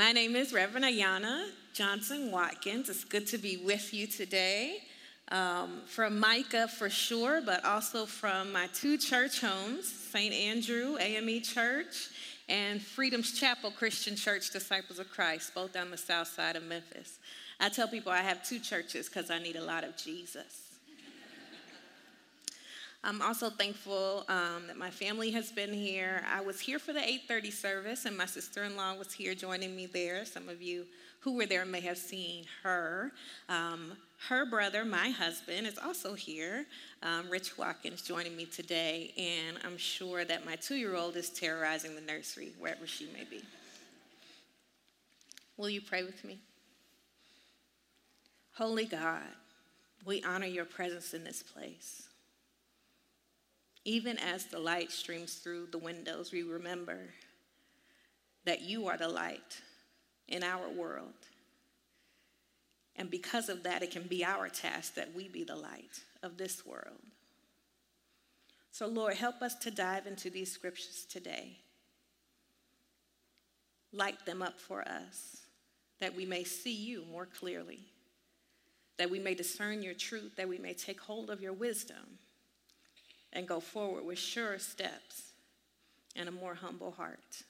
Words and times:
My 0.00 0.12
name 0.12 0.34
is 0.34 0.54
Reverend 0.54 0.86
Ayana 0.86 1.50
Johnson 1.74 2.30
Watkins. 2.30 2.88
It's 2.88 3.04
good 3.04 3.26
to 3.26 3.36
be 3.36 3.58
with 3.58 3.92
you 3.92 4.06
today. 4.06 4.78
Um, 5.30 5.82
from 5.84 6.18
Micah 6.18 6.68
for 6.68 6.88
sure, 6.88 7.42
but 7.44 7.62
also 7.66 8.06
from 8.06 8.50
my 8.50 8.66
two 8.72 8.96
church 8.96 9.42
homes, 9.42 9.92
St. 9.92 10.32
Andrew 10.32 10.96
AME 10.98 11.42
Church 11.42 12.08
and 12.48 12.80
Freedom's 12.80 13.38
Chapel 13.38 13.70
Christian 13.72 14.16
Church 14.16 14.48
Disciples 14.48 14.98
of 14.98 15.10
Christ, 15.10 15.54
both 15.54 15.76
on 15.76 15.90
the 15.90 15.98
south 15.98 16.28
side 16.28 16.56
of 16.56 16.62
Memphis. 16.62 17.18
I 17.60 17.68
tell 17.68 17.86
people 17.86 18.10
I 18.10 18.22
have 18.22 18.42
two 18.42 18.58
churches 18.58 19.06
because 19.06 19.30
I 19.30 19.38
need 19.38 19.56
a 19.56 19.62
lot 19.62 19.84
of 19.84 19.98
Jesus. 19.98 20.69
I'm 23.02 23.22
also 23.22 23.48
thankful 23.48 24.24
um, 24.28 24.66
that 24.66 24.76
my 24.76 24.90
family 24.90 25.30
has 25.30 25.50
been 25.50 25.72
here. 25.72 26.22
I 26.30 26.42
was 26.42 26.60
here 26.60 26.78
for 26.78 26.92
the 26.92 27.00
8:30 27.00 27.50
service, 27.50 28.04
and 28.04 28.14
my 28.16 28.26
sister-in-law 28.26 28.96
was 28.96 29.12
here 29.12 29.34
joining 29.34 29.74
me 29.74 29.86
there. 29.86 30.26
Some 30.26 30.50
of 30.50 30.60
you 30.60 30.84
who 31.20 31.34
were 31.36 31.46
there 31.46 31.64
may 31.64 31.80
have 31.80 31.96
seen 31.96 32.44
her. 32.62 33.12
Um, 33.48 33.96
her 34.28 34.44
brother, 34.44 34.84
my 34.84 35.10
husband, 35.10 35.66
is 35.66 35.78
also 35.78 36.12
here, 36.12 36.66
um, 37.02 37.30
Rich 37.30 37.56
Watkins, 37.56 38.02
joining 38.02 38.36
me 38.36 38.44
today, 38.44 39.14
and 39.16 39.56
I'm 39.64 39.78
sure 39.78 40.26
that 40.26 40.44
my 40.44 40.56
two-year-old 40.56 41.16
is 41.16 41.30
terrorizing 41.30 41.94
the 41.94 42.02
nursery 42.02 42.52
wherever 42.58 42.86
she 42.86 43.06
may 43.14 43.24
be. 43.24 43.42
Will 45.56 45.70
you 45.70 45.80
pray 45.80 46.04
with 46.04 46.22
me? 46.22 46.38
Holy 48.52 48.84
God, 48.84 49.22
we 50.04 50.22
honor 50.22 50.46
your 50.46 50.66
presence 50.66 51.14
in 51.14 51.24
this 51.24 51.42
place. 51.42 52.09
Even 53.90 54.18
as 54.20 54.44
the 54.44 54.60
light 54.60 54.92
streams 54.92 55.34
through 55.34 55.66
the 55.72 55.78
windows, 55.78 56.30
we 56.30 56.44
remember 56.44 57.08
that 58.44 58.60
you 58.60 58.86
are 58.86 58.96
the 58.96 59.08
light 59.08 59.62
in 60.28 60.44
our 60.44 60.68
world. 60.68 61.26
And 62.94 63.10
because 63.10 63.48
of 63.48 63.64
that, 63.64 63.82
it 63.82 63.90
can 63.90 64.04
be 64.04 64.24
our 64.24 64.48
task 64.48 64.94
that 64.94 65.12
we 65.12 65.26
be 65.26 65.42
the 65.42 65.56
light 65.56 66.04
of 66.22 66.36
this 66.36 66.64
world. 66.64 67.02
So, 68.70 68.86
Lord, 68.86 69.14
help 69.14 69.42
us 69.42 69.56
to 69.56 69.72
dive 69.72 70.06
into 70.06 70.30
these 70.30 70.52
scriptures 70.52 71.04
today. 71.10 71.56
Light 73.92 74.24
them 74.24 74.40
up 74.40 74.60
for 74.60 74.82
us 74.82 75.38
that 75.98 76.14
we 76.14 76.24
may 76.24 76.44
see 76.44 76.76
you 76.76 77.04
more 77.10 77.26
clearly, 77.26 77.80
that 78.98 79.10
we 79.10 79.18
may 79.18 79.34
discern 79.34 79.82
your 79.82 79.94
truth, 79.94 80.36
that 80.36 80.48
we 80.48 80.58
may 80.58 80.74
take 80.74 81.00
hold 81.00 81.28
of 81.28 81.42
your 81.42 81.54
wisdom 81.54 82.20
and 83.32 83.46
go 83.46 83.60
forward 83.60 84.04
with 84.04 84.18
surer 84.18 84.58
steps 84.58 85.32
and 86.16 86.28
a 86.28 86.32
more 86.32 86.54
humble 86.54 86.90
heart. 86.92 87.42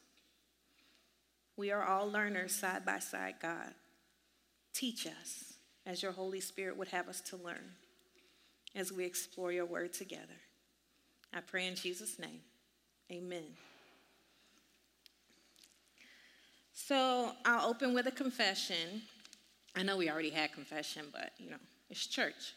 We 1.57 1.71
are 1.71 1.85
all 1.85 2.11
learners 2.11 2.55
side 2.55 2.85
by 2.85 2.99
side, 2.99 3.35
God. 3.41 3.75
Teach 4.73 5.07
us 5.07 5.55
as 5.87 6.03
your 6.03 6.13
Holy 6.13 6.41
Spirit 6.41 6.77
would 6.77 6.89
have 6.89 7.09
us 7.09 7.21
to 7.23 7.37
learn 7.37 7.75
as 8.75 8.93
we 8.93 9.05
explore 9.05 9.53
your 9.53 9.67
word 9.67 9.93
together. 9.93 10.39
I 11.35 11.41
pray 11.41 11.67
in 11.67 11.75
Jesus' 11.75 12.19
name. 12.19 12.41
Amen. 13.11 13.45
So 16.73 17.33
I'll 17.45 17.69
open 17.69 17.95
with 17.95 18.07
a 18.07 18.11
confession. 18.11 19.03
I 19.77 19.83
know 19.83 19.97
we 19.97 20.11
already 20.11 20.31
had 20.31 20.53
confession, 20.53 21.07
but 21.13 21.33
you 21.39 21.51
know, 21.51 21.57
it's 21.89 22.07
church. 22.07 22.55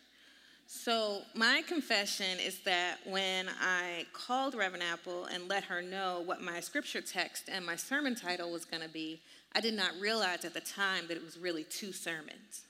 So, 0.66 1.22
my 1.36 1.62
confession 1.68 2.40
is 2.40 2.60
that 2.62 2.98
when 3.06 3.48
I 3.62 4.06
called 4.14 4.56
Reverend 4.56 4.84
Apple 4.84 5.26
and 5.26 5.48
let 5.48 5.66
her 5.66 5.82
know 5.82 6.24
what 6.26 6.42
my 6.42 6.60
scripture 6.62 7.02
text 7.02 7.50
and 7.52 7.66
my 7.66 7.76
sermon 7.76 8.16
title 8.16 8.52
was 8.52 8.66
going 8.66 8.82
to 8.82 8.90
be, 8.90 9.22
I 9.54 9.62
did 9.62 9.76
not 9.76 9.92
realize 10.00 10.46
at 10.46 10.54
the 10.54 10.62
time 10.62 11.08
that 11.08 11.18
it 11.18 11.24
was 11.24 11.38
really 11.38 11.64
two 11.64 11.92
sermons. 11.92 12.66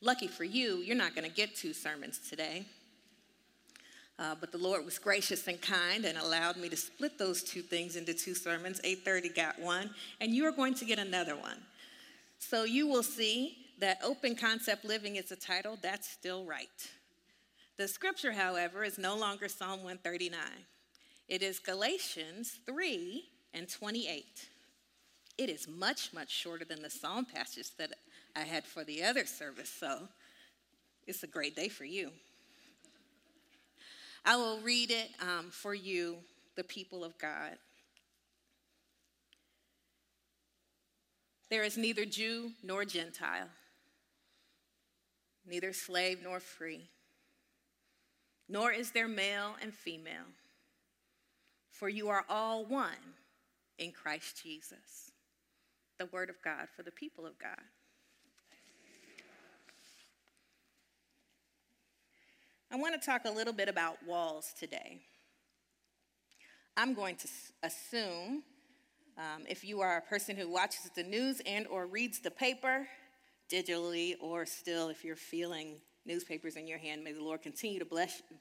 Lucky 0.00 0.28
for 0.28 0.44
you, 0.44 0.76
you're 0.76 0.96
not 0.96 1.14
going 1.14 1.28
to 1.28 1.34
get 1.34 1.54
two 1.54 1.74
sermons 1.74 2.18
today. 2.18 2.64
Uh, 4.18 4.34
but 4.38 4.52
the 4.52 4.58
Lord 4.58 4.84
was 4.84 4.98
gracious 4.98 5.46
and 5.46 5.60
kind 5.60 6.04
and 6.04 6.18
allowed 6.18 6.56
me 6.56 6.68
to 6.68 6.76
split 6.76 7.18
those 7.18 7.42
two 7.42 7.62
things 7.62 7.96
into 7.96 8.12
two 8.12 8.34
sermons. 8.34 8.80
8:30 8.84 9.34
got 9.34 9.58
one, 9.58 9.90
and 10.20 10.34
you 10.34 10.44
are 10.46 10.52
going 10.52 10.74
to 10.74 10.84
get 10.84 10.98
another 10.98 11.36
one. 11.36 11.58
So 12.38 12.64
you 12.64 12.86
will 12.86 13.02
see 13.02 13.56
that 13.78 13.98
open 14.02 14.36
concept 14.36 14.84
living 14.84 15.16
is 15.16 15.26
the 15.26 15.36
title. 15.36 15.78
That's 15.80 16.08
still 16.08 16.44
right. 16.44 16.68
The 17.80 17.88
scripture, 17.88 18.32
however, 18.32 18.84
is 18.84 18.98
no 18.98 19.16
longer 19.16 19.48
Psalm 19.48 19.82
139. 19.82 20.38
It 21.28 21.42
is 21.42 21.58
Galatians 21.58 22.60
3 22.66 23.24
and 23.54 23.70
28. 23.70 24.50
It 25.38 25.48
is 25.48 25.66
much, 25.66 26.12
much 26.12 26.28
shorter 26.28 26.66
than 26.66 26.82
the 26.82 26.90
psalm 26.90 27.24
passage 27.24 27.74
that 27.78 27.94
I 28.36 28.40
had 28.40 28.66
for 28.66 28.84
the 28.84 29.02
other 29.02 29.24
service, 29.24 29.70
so 29.70 30.08
it's 31.06 31.22
a 31.22 31.26
great 31.26 31.56
day 31.56 31.68
for 31.68 31.86
you. 31.86 32.10
I 34.26 34.36
will 34.36 34.60
read 34.60 34.90
it 34.90 35.08
um, 35.22 35.46
for 35.48 35.72
you, 35.72 36.18
the 36.56 36.64
people 36.64 37.02
of 37.02 37.16
God. 37.16 37.56
There 41.48 41.62
is 41.62 41.78
neither 41.78 42.04
Jew 42.04 42.50
nor 42.62 42.84
Gentile, 42.84 43.48
neither 45.46 45.72
slave 45.72 46.18
nor 46.22 46.40
free 46.40 46.90
nor 48.50 48.72
is 48.72 48.90
there 48.90 49.06
male 49.06 49.54
and 49.62 49.72
female, 49.72 50.26
for 51.70 51.88
you 51.88 52.08
are 52.08 52.24
all 52.28 52.64
one 52.64 53.14
in 53.78 53.92
Christ 53.92 54.42
Jesus. 54.42 55.12
The 55.98 56.06
word 56.06 56.30
of 56.30 56.36
God 56.42 56.66
for 56.74 56.82
the 56.82 56.90
people 56.90 57.26
of 57.26 57.38
God. 57.38 57.62
I 62.72 62.76
want 62.76 63.00
to 63.00 63.04
talk 63.04 63.22
a 63.24 63.30
little 63.30 63.52
bit 63.52 63.68
about 63.68 63.98
walls 64.06 64.52
today. 64.58 64.98
I'm 66.76 66.94
going 66.94 67.16
to 67.16 67.28
assume 67.62 68.42
um, 69.18 69.44
if 69.48 69.64
you 69.64 69.80
are 69.80 69.98
a 69.98 70.02
person 70.02 70.36
who 70.36 70.48
watches 70.48 70.90
the 70.96 71.02
news 71.02 71.40
and 71.46 71.66
or 71.68 71.86
reads 71.86 72.20
the 72.20 72.30
paper 72.30 72.86
digitally 73.52 74.14
or 74.20 74.46
still 74.46 74.88
if 74.88 75.04
you're 75.04 75.16
feeling 75.16 75.76
newspapers 76.04 76.56
in 76.56 76.66
your 76.66 76.78
hand. 76.78 77.04
May 77.04 77.12
the 77.12 77.22
Lord 77.22 77.42
continue 77.42 77.78
to 77.78 77.84
bless 77.84 78.22
you. 78.30 78.36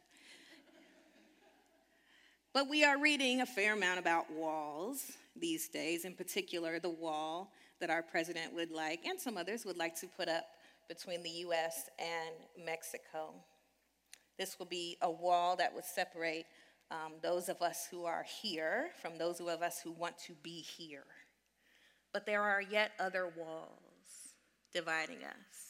But 2.53 2.67
we 2.67 2.83
are 2.83 2.99
reading 2.99 3.41
a 3.41 3.45
fair 3.45 3.73
amount 3.73 3.99
about 3.99 4.31
walls 4.31 5.11
these 5.35 5.69
days, 5.69 6.03
in 6.03 6.13
particular, 6.13 6.79
the 6.79 6.89
wall 6.89 7.51
that 7.79 7.89
our 7.89 8.01
president 8.01 8.53
would 8.53 8.71
like, 8.71 9.05
and 9.05 9.19
some 9.19 9.37
others 9.37 9.65
would 9.65 9.77
like 9.77 9.99
to 10.01 10.07
put 10.07 10.27
up 10.27 10.45
between 10.87 11.21
the 11.21 11.29
US 11.29 11.89
and 11.99 12.65
Mexico. 12.65 13.33
This 14.37 14.57
will 14.57 14.65
be 14.65 14.97
a 15.01 15.11
wall 15.11 15.55
that 15.57 15.73
would 15.73 15.85
separate 15.85 16.45
um, 16.91 17.13
those 17.21 17.49
of 17.49 17.61
us 17.61 17.87
who 17.89 18.05
are 18.05 18.25
here 18.41 18.89
from 19.01 19.17
those 19.17 19.39
of 19.39 19.61
us 19.61 19.79
who 19.81 19.91
want 19.91 20.17
to 20.25 20.33
be 20.41 20.61
here. 20.61 21.05
But 22.11 22.25
there 22.25 22.41
are 22.41 22.61
yet 22.61 22.91
other 22.99 23.31
walls 23.37 23.69
dividing 24.73 25.23
us. 25.23 25.69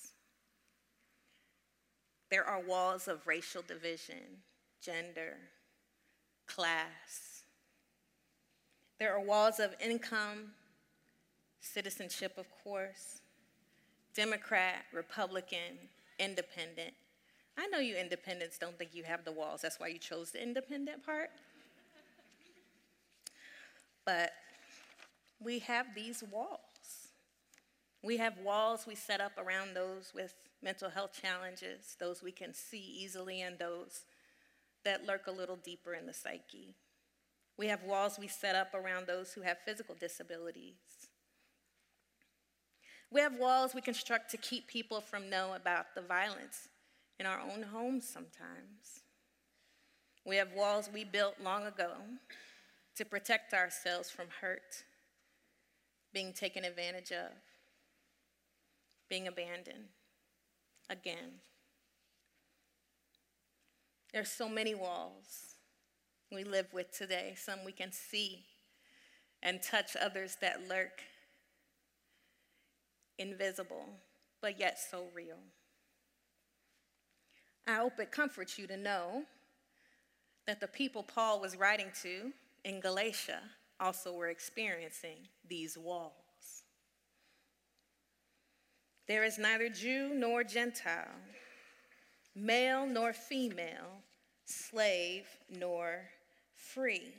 There 2.29 2.45
are 2.45 2.59
walls 2.61 3.07
of 3.07 3.25
racial 3.25 3.61
division, 3.61 4.43
gender, 4.81 5.37
class. 6.45 7.43
There 8.99 9.13
are 9.15 9.21
walls 9.21 9.59
of 9.59 9.73
income, 9.83 10.51
citizenship, 11.61 12.33
of 12.37 12.45
course, 12.63 13.21
Democrat, 14.13 14.85
Republican, 14.93 15.77
independent. 16.19 16.93
I 17.57 17.67
know 17.67 17.79
you 17.79 17.95
independents 17.95 18.57
don't 18.57 18.77
think 18.77 18.91
you 18.93 19.03
have 19.03 19.25
the 19.25 19.31
walls. 19.31 19.61
That's 19.61 19.79
why 19.79 19.87
you 19.87 19.99
chose 19.99 20.31
the 20.31 20.41
independent 20.41 21.05
part. 21.05 21.29
But 24.05 24.31
we 25.39 25.59
have 25.59 25.87
these 25.95 26.23
walls. 26.31 26.59
We 28.01 28.17
have 28.17 28.37
walls 28.43 28.85
we 28.87 28.95
set 28.95 29.19
up 29.21 29.33
around 29.37 29.73
those 29.73 30.11
with 30.15 30.33
mental 30.61 30.89
health 30.89 31.11
challenges, 31.19 31.95
those 31.99 32.21
we 32.21 32.31
can 32.31 32.53
see 32.53 32.81
easily, 32.81 33.41
and 33.41 33.57
those 33.57 34.03
that 34.83 35.05
lurk 35.05 35.27
a 35.27 35.31
little 35.31 35.55
deeper 35.55 35.93
in 35.93 36.05
the 36.05 36.13
psyche. 36.13 36.75
We 37.57 37.67
have 37.67 37.83
walls 37.83 38.17
we 38.19 38.27
set 38.27 38.55
up 38.55 38.73
around 38.73 39.07
those 39.07 39.33
who 39.33 39.41
have 39.41 39.57
physical 39.65 39.95
disabilities. 39.99 41.09
We 43.11 43.21
have 43.21 43.35
walls 43.37 43.73
we 43.73 43.81
construct 43.81 44.31
to 44.31 44.37
keep 44.37 44.67
people 44.67 45.01
from 45.01 45.29
knowing 45.29 45.55
about 45.55 45.95
the 45.95 46.01
violence 46.01 46.69
in 47.19 47.25
our 47.25 47.39
own 47.39 47.63
homes 47.63 48.07
sometimes. 48.07 49.03
We 50.25 50.35
have 50.35 50.53
walls 50.53 50.89
we 50.93 51.03
built 51.03 51.35
long 51.43 51.65
ago 51.65 51.93
to 52.95 53.05
protect 53.05 53.53
ourselves 53.53 54.09
from 54.09 54.27
hurt, 54.41 54.83
being 56.13 56.33
taken 56.33 56.63
advantage 56.63 57.11
of, 57.11 57.31
being 59.09 59.27
abandoned 59.27 59.87
again. 60.89 61.41
There's 64.13 64.31
so 64.31 64.49
many 64.49 64.73
walls 64.73 65.55
we 66.31 66.43
live 66.43 66.67
with 66.73 66.91
today, 66.91 67.35
some 67.37 67.63
we 67.65 67.71
can 67.71 67.91
see 67.91 68.45
and 69.41 69.61
touch, 69.61 69.95
others 69.95 70.37
that 70.41 70.67
lurk. 70.67 71.01
invisible, 73.19 73.85
but 74.41 74.59
yet 74.59 74.79
so 74.79 75.05
real. 75.13 75.37
I 77.67 77.75
hope 77.75 77.99
it 77.99 78.11
comforts 78.11 78.57
you 78.57 78.65
to 78.67 78.77
know 78.77 79.23
that 80.47 80.59
the 80.59 80.67
people 80.67 81.03
Paul 81.03 81.39
was 81.39 81.55
writing 81.55 81.91
to 82.01 82.31
in 82.63 82.79
Galatia 82.79 83.41
also 83.79 84.13
were 84.13 84.29
experiencing 84.29 85.27
these 85.47 85.77
walls. 85.77 86.18
There 89.09 89.23
is 89.23 89.39
neither 89.39 89.69
Jew 89.69 90.11
nor 90.13 90.43
Gentile, 90.43 91.15
male 92.35 92.85
nor 92.85 93.11
female, 93.11 94.03
slave 94.45 95.25
nor 95.49 96.03
free. 96.53 97.15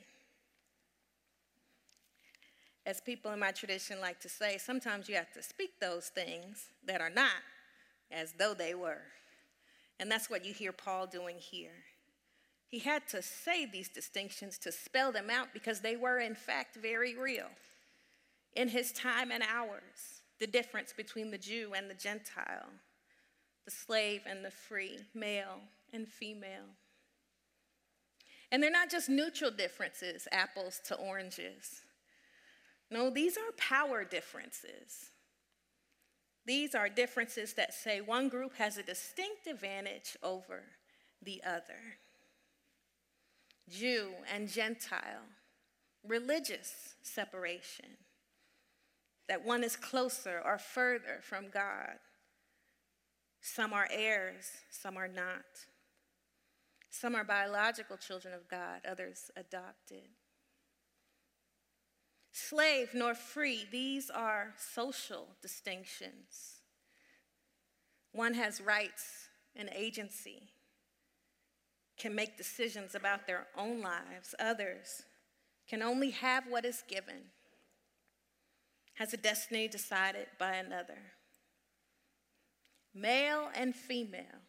As 2.87 3.00
people 3.00 3.32
in 3.32 3.40
my 3.40 3.50
tradition 3.50 4.00
like 4.00 4.20
to 4.20 4.28
say, 4.28 4.56
sometimes 4.56 5.08
you 5.08 5.16
have 5.16 5.32
to 5.32 5.42
speak 5.42 5.81
those 5.81 6.10
things 6.10 6.66
that 6.87 7.00
are 7.00 7.10
not 7.10 7.42
as 8.12 8.34
though 8.38 8.54
they 8.54 8.72
were. 8.72 9.02
And 9.98 10.08
that's 10.08 10.31
what 10.31 10.44
you 10.44 10.54
hear 10.54 10.70
Paul 10.70 11.08
doing 11.08 11.38
here. 11.40 11.82
He 12.69 12.78
had 12.78 13.08
to 13.08 13.20
say 13.20 13.66
these 13.66 13.88
distinctions 13.88 14.58
to 14.58 14.70
spell 14.70 15.10
them 15.10 15.28
out 15.28 15.48
because 15.52 15.81
they 15.81 15.96
were, 15.96 16.20
in 16.20 16.37
fact, 16.37 16.76
very 16.76 17.16
real. 17.16 17.48
In 18.54 18.69
his 18.69 18.92
time 18.92 19.32
and 19.32 19.42
ours, 19.42 20.19
the 20.40 20.46
difference 20.46 20.92
between 20.92 21.31
the 21.31 21.38
Jew 21.38 21.72
and 21.76 21.88
the 21.88 21.94
Gentile, 21.94 22.70
the 23.66 23.70
slave 23.70 24.22
and 24.26 24.44
the 24.44 24.50
free, 24.50 24.98
male 25.14 25.60
and 25.92 26.08
female. 26.08 26.75
And 28.50 28.62
they're 28.62 28.70
not 28.70 28.90
just 28.90 29.08
neutral 29.08 29.50
differences, 29.50 30.26
apples 30.32 30.81
to 30.87 30.96
oranges. 30.96 31.82
No, 32.90 33.10
these 33.10 33.37
are 33.37 33.52
power 33.56 34.02
differences. 34.02 35.10
These 36.46 36.75
are 36.75 36.88
differences 36.88 37.52
that 37.54 37.75
say 37.75 38.00
one 38.00 38.28
group 38.28 38.56
has 38.56 38.76
a 38.78 38.82
distinct 38.82 39.46
advantage 39.46 40.16
over 40.22 40.62
the 41.22 41.42
other. 41.46 41.98
Jew 43.69 44.08
and 44.34 44.48
Gentile, 44.48 45.28
religious 46.04 46.94
separation, 47.02 47.87
that 49.31 49.47
one 49.47 49.62
is 49.62 49.77
closer 49.77 50.43
or 50.44 50.59
further 50.59 51.21
from 51.23 51.50
God. 51.55 52.00
Some 53.41 53.73
are 53.73 53.87
heirs, 53.88 54.50
some 54.71 54.97
are 54.97 55.06
not. 55.06 55.44
Some 56.91 57.15
are 57.15 57.23
biological 57.23 57.97
children 57.97 58.35
of 58.35 58.49
God, 58.49 58.81
others 58.91 59.31
adopted. 59.37 60.09
Slave 62.32 62.88
nor 62.93 63.15
free, 63.15 63.69
these 63.71 64.11
are 64.11 64.53
social 64.59 65.29
distinctions. 65.41 66.59
One 68.11 68.35
has 68.35 68.61
rights 68.61 69.29
and 69.55 69.71
agency, 69.73 70.49
can 71.97 72.17
make 72.17 72.37
decisions 72.37 72.97
about 72.97 73.29
their 73.29 73.47
own 73.56 73.81
lives. 73.81 74.35
Others 74.41 75.05
can 75.69 75.83
only 75.83 76.11
have 76.11 76.49
what 76.49 76.65
is 76.65 76.83
given, 76.88 77.26
has 79.00 79.14
a 79.14 79.17
destiny 79.17 79.67
decided 79.67 80.26
by 80.38 80.56
another. 80.56 80.99
Male 82.94 83.49
and 83.55 83.75
female. 83.75 84.43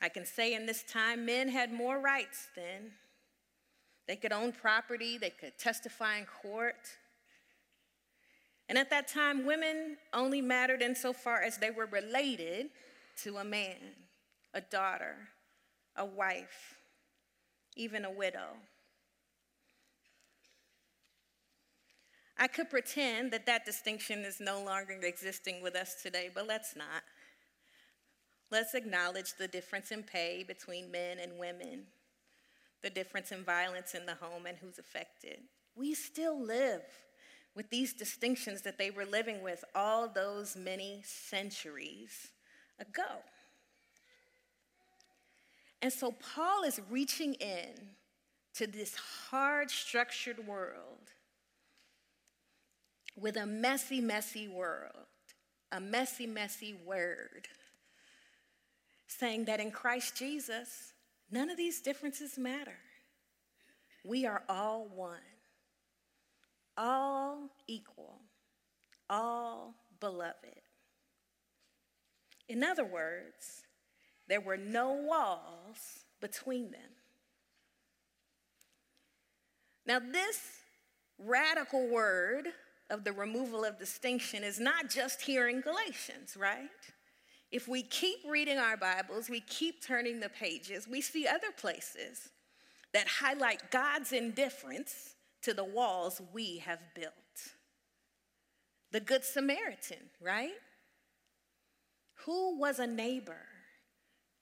I 0.00 0.08
can 0.08 0.24
say 0.24 0.54
in 0.54 0.64
this 0.64 0.82
time, 0.84 1.26
men 1.26 1.50
had 1.50 1.70
more 1.70 2.00
rights 2.00 2.48
then. 2.56 2.92
They 4.06 4.16
could 4.16 4.32
own 4.32 4.52
property, 4.52 5.18
they 5.18 5.28
could 5.28 5.58
testify 5.58 6.16
in 6.16 6.24
court. 6.24 6.88
And 8.70 8.78
at 8.78 8.88
that 8.88 9.08
time, 9.08 9.44
women 9.44 9.98
only 10.14 10.40
mattered 10.40 10.80
insofar 10.80 11.42
as 11.42 11.58
they 11.58 11.70
were 11.70 11.86
related 11.86 12.70
to 13.22 13.36
a 13.36 13.44
man 13.44 13.76
a 14.54 14.62
daughter, 14.62 15.14
a 15.94 16.06
wife, 16.06 16.78
even 17.76 18.06
a 18.06 18.10
widow. 18.10 18.54
I 22.38 22.46
could 22.46 22.70
pretend 22.70 23.32
that 23.32 23.46
that 23.46 23.64
distinction 23.64 24.20
is 24.20 24.38
no 24.40 24.62
longer 24.62 24.98
existing 25.02 25.60
with 25.60 25.74
us 25.74 26.00
today, 26.00 26.30
but 26.32 26.46
let's 26.46 26.76
not. 26.76 27.02
Let's 28.50 28.74
acknowledge 28.74 29.34
the 29.34 29.48
difference 29.48 29.90
in 29.90 30.04
pay 30.04 30.44
between 30.46 30.90
men 30.90 31.18
and 31.18 31.38
women, 31.38 31.86
the 32.82 32.90
difference 32.90 33.32
in 33.32 33.44
violence 33.44 33.94
in 33.94 34.06
the 34.06 34.14
home 34.14 34.46
and 34.46 34.56
who's 34.56 34.78
affected. 34.78 35.40
We 35.74 35.94
still 35.94 36.40
live 36.40 36.82
with 37.54 37.70
these 37.70 37.92
distinctions 37.92 38.62
that 38.62 38.78
they 38.78 38.90
were 38.90 39.04
living 39.04 39.42
with 39.42 39.64
all 39.74 40.08
those 40.08 40.56
many 40.56 41.02
centuries 41.04 42.28
ago. 42.78 43.22
And 45.82 45.92
so 45.92 46.12
Paul 46.12 46.62
is 46.62 46.80
reaching 46.88 47.34
in 47.34 47.74
to 48.54 48.66
this 48.66 48.94
hard 49.30 49.70
structured 49.70 50.46
world 50.46 51.10
with 53.20 53.36
a 53.36 53.46
messy, 53.46 54.00
messy 54.00 54.48
world, 54.48 54.92
a 55.72 55.80
messy, 55.80 56.26
messy 56.26 56.74
word, 56.86 57.48
saying 59.06 59.46
that 59.46 59.60
in 59.60 59.70
Christ 59.70 60.16
Jesus, 60.16 60.92
none 61.30 61.50
of 61.50 61.56
these 61.56 61.80
differences 61.80 62.38
matter. 62.38 62.78
We 64.04 64.24
are 64.26 64.42
all 64.48 64.88
one, 64.94 65.18
all 66.76 67.50
equal, 67.66 68.20
all 69.10 69.74
beloved. 70.00 70.62
In 72.48 72.62
other 72.62 72.84
words, 72.84 73.62
there 74.28 74.40
were 74.40 74.56
no 74.56 74.92
walls 74.92 76.04
between 76.20 76.70
them. 76.70 76.80
Now, 79.86 79.98
this 79.98 80.40
radical 81.18 81.88
word 81.88 82.48
of 82.90 83.04
the 83.04 83.12
removal 83.12 83.64
of 83.64 83.78
distinction 83.78 84.42
is 84.42 84.58
not 84.58 84.88
just 84.88 85.22
here 85.22 85.48
in 85.48 85.60
Galatians, 85.60 86.36
right? 86.36 86.68
If 87.50 87.68
we 87.68 87.82
keep 87.82 88.18
reading 88.28 88.58
our 88.58 88.76
Bibles, 88.76 89.28
we 89.28 89.40
keep 89.40 89.84
turning 89.84 90.20
the 90.20 90.28
pages, 90.28 90.86
we 90.88 91.00
see 91.00 91.26
other 91.26 91.52
places 91.56 92.30
that 92.92 93.06
highlight 93.06 93.70
God's 93.70 94.12
indifference 94.12 95.14
to 95.42 95.54
the 95.54 95.64
walls 95.64 96.20
we 96.32 96.58
have 96.58 96.80
built. 96.94 97.12
The 98.90 99.00
Good 99.00 99.24
Samaritan, 99.24 100.10
right? 100.20 100.52
Who 102.24 102.58
was 102.58 102.78
a 102.78 102.86
neighbor? 102.86 103.44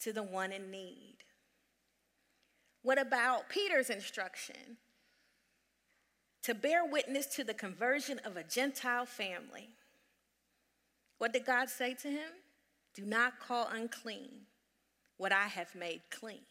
to 0.01 0.13
the 0.13 0.23
one 0.23 0.53
in 0.53 0.71
need? 0.71 1.17
What 2.83 3.01
about 3.01 3.49
Peter's 3.49 3.91
instruction 3.91 4.77
to 6.47 6.55
bear 6.55 6.85
witness 6.85 7.27
to 7.27 7.43
the 7.43 7.53
conversion 7.53 8.21
of 8.25 8.37
a 8.37 8.45
Gentile 8.45 9.05
family? 9.05 9.69
What 11.19 11.33
did 11.33 11.45
God 11.45 11.69
say 11.69 11.95
to 11.95 12.09
him? 12.09 12.31
Do 12.95 13.05
not 13.05 13.41
call 13.41 13.69
unclean 13.73 14.47
what 15.17 15.33
I 15.33 15.49
have 15.49 15.75
made 15.75 16.03
clean. 16.09 16.47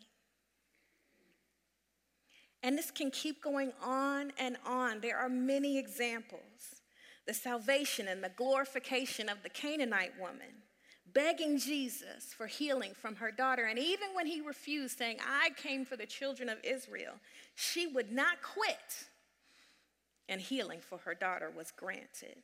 And 2.61 2.77
this 2.77 2.91
can 2.91 3.09
keep 3.09 3.41
going 3.41 3.71
on 3.81 4.33
and 4.37 4.57
on. 4.65 4.99
There 4.99 5.17
are 5.17 5.29
many 5.29 5.77
examples. 5.77 6.81
The 7.25 7.33
salvation 7.33 8.09
and 8.09 8.21
the 8.21 8.31
glorification 8.35 9.29
of 9.29 9.43
the 9.43 9.49
Canaanite 9.49 10.19
woman 10.19 10.63
begging 11.13 11.57
Jesus 11.57 12.33
for 12.35 12.47
healing 12.47 12.91
from 13.01 13.15
her 13.15 13.31
daughter. 13.31 13.63
And 13.63 13.79
even 13.79 14.09
when 14.13 14.25
he 14.25 14.41
refused, 14.41 14.97
saying, 14.97 15.19
I 15.25 15.51
came 15.55 15.85
for 15.85 15.95
the 15.95 16.05
children 16.05 16.49
of 16.49 16.57
Israel, 16.65 17.13
she 17.55 17.87
would 17.87 18.11
not 18.11 18.41
quit. 18.41 19.07
And 20.27 20.41
healing 20.41 20.79
for 20.81 20.99
her 20.99 21.13
daughter 21.13 21.51
was 21.55 21.71
granted. 21.71 22.37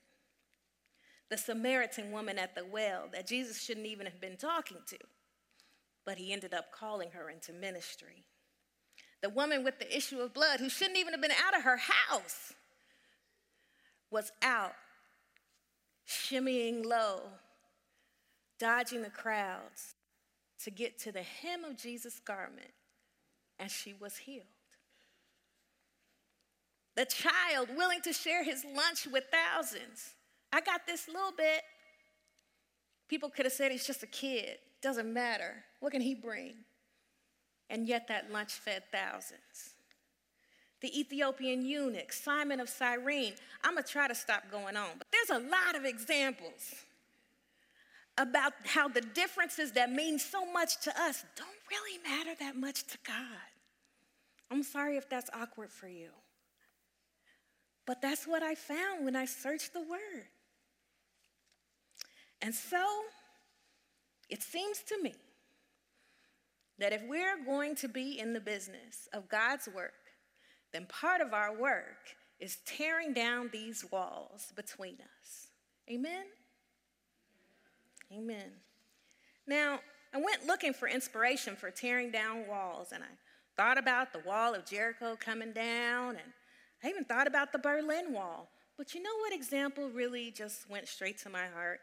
The 1.30 1.38
Samaritan 1.38 2.12
woman 2.12 2.38
at 2.38 2.56
the 2.56 2.66
well 2.66 3.06
that 3.12 3.28
Jesus 3.28 3.64
shouldn't 3.64 3.88
even 3.88 4.06
have 4.06 4.22
been 4.22 4.38
talking 4.38 4.78
to, 4.88 4.98
but 6.06 6.18
he 6.18 6.34
ended 6.34 6.54
up 6.54 6.72
calling 6.72 7.12
her 7.12 7.30
into 7.30 7.54
ministry. 7.54 8.26
The 9.22 9.30
woman 9.30 9.64
with 9.64 9.80
the 9.80 9.96
issue 9.96 10.20
of 10.20 10.34
blood, 10.34 10.60
who 10.60 10.70
shouldn't 10.70 10.98
even 10.98 11.14
have 11.14 11.22
been 11.22 11.32
out 11.32 11.56
of 11.56 11.64
her 11.64 11.78
house, 11.78 12.54
was 14.10 14.32
out 14.42 14.74
shimmying 16.08 16.86
low 16.86 17.22
dodging 18.62 19.02
the 19.02 19.10
crowds 19.10 19.96
to 20.64 20.70
get 20.70 21.00
to 21.00 21.12
the 21.12 21.24
hem 21.24 21.64
of 21.64 21.78
Jesus' 21.78 22.20
garment, 22.20 22.74
and 23.58 23.72
she 23.72 23.94
was 23.94 24.18
healed. 24.18 24.46
The 26.96 27.06
child 27.06 27.70
willing 27.76 28.02
to 28.02 28.14
share 28.14 28.44
his 28.44 28.66
lunch 28.76 29.08
with 29.12 29.24
thousands. 29.32 30.16
I 30.52 30.62
got 30.62 30.86
this 30.86 31.08
little 31.08 31.32
bit. 31.36 31.62
People 33.08 33.30
could 33.30 33.46
have 33.46 33.54
said 33.54 33.72
he's 33.72 33.88
just 33.88 34.04
a 34.04 34.08
kid. 34.08 34.58
Doesn't 34.82 35.12
matter. 35.12 35.64
What 35.80 35.92
can 35.92 36.02
he 36.02 36.16
bring? 36.16 36.56
And 37.70 37.88
yet 37.88 38.08
that 38.10 38.32
lunch 38.32 38.54
fed 38.54 38.84
thousands. 38.92 39.76
The 40.82 41.00
Ethiopian 41.00 41.64
eunuch, 41.64 42.12
Simon 42.12 42.60
of 42.60 42.68
Cyrene. 42.68 43.34
I'm 43.64 43.78
to 43.78 43.84
try 43.84 44.08
to 44.08 44.16
stop 44.16 44.50
going 44.52 44.76
on, 44.76 44.90
but 44.98 45.08
there's 45.12 45.42
a 45.42 45.48
lot 45.48 45.76
of 45.76 45.86
examples 45.86 46.74
about 48.18 48.54
how 48.66 48.88
the 48.88 49.02
differences 49.02 49.72
that 49.74 49.92
mean 49.92 50.20
so 50.20 50.52
much 50.52 50.82
to 50.82 51.02
us 51.02 51.24
don't 51.36 51.50
really 51.70 52.00
matter 52.04 52.36
that 52.40 52.56
much 52.56 52.86
to 52.88 52.98
God. 53.06 53.16
I'm 54.50 54.64
sorry 54.64 54.98
if 54.98 55.08
that's 55.08 55.30
awkward 55.34 55.72
for 55.72 55.88
you. 55.88 56.10
But 57.92 58.02
that's 58.02 58.26
what 58.26 58.42
I 58.42 58.56
found 58.56 59.04
when 59.04 59.18
I 59.18 59.26
searched 59.26 59.74
the 59.74 59.82
word. 59.82 60.28
And 62.42 62.56
so 62.56 62.82
it 64.30 64.42
seems 64.42 64.82
to 64.84 65.04
me 65.04 65.14
that 66.80 66.94
if 66.94 67.02
we're 67.06 67.44
going 67.44 67.76
to 67.76 67.90
be 67.90 68.18
in 68.18 68.32
the 68.32 68.40
business 68.40 69.10
of 69.12 69.28
God's 69.28 69.68
work, 69.76 69.92
then 70.72 70.86
part 70.86 71.20
of 71.20 71.34
our 71.34 71.54
work 71.54 72.16
is 72.40 72.60
tearing 72.66 73.12
down 73.12 73.50
these 73.52 73.84
walls 73.92 74.54
between 74.56 74.96
us. 75.20 75.48
Amen? 75.92 76.28
Amen. 78.10 78.52
Now, 79.46 79.82
I 80.14 80.18
went 80.18 80.48
looking 80.48 80.72
for 80.72 80.88
inspiration 80.88 81.58
for 81.58 81.70
tearing 81.70 82.10
down 82.10 82.48
walls, 82.48 82.94
and 82.94 83.04
I 83.04 83.08
thought 83.58 83.78
about 83.78 84.14
the 84.14 84.20
wall 84.20 84.56
of 84.56 84.66
Jericho 84.66 85.18
coming 85.20 85.52
down, 85.52 86.12
and 86.12 86.32
I 86.84 86.90
even 86.90 87.06
thought 87.06 87.28
about 87.28 87.52
the 87.52 87.60
Berlin 87.60 88.14
Wall. 88.14 88.50
But 88.78 88.96
you 88.96 89.04
know 89.04 89.16
what 89.20 89.34
example 89.34 89.90
really 89.90 90.32
just 90.32 90.70
went 90.70 90.88
straight 90.88 91.20
to 91.20 91.30
my 91.30 91.46
heart? 91.54 91.80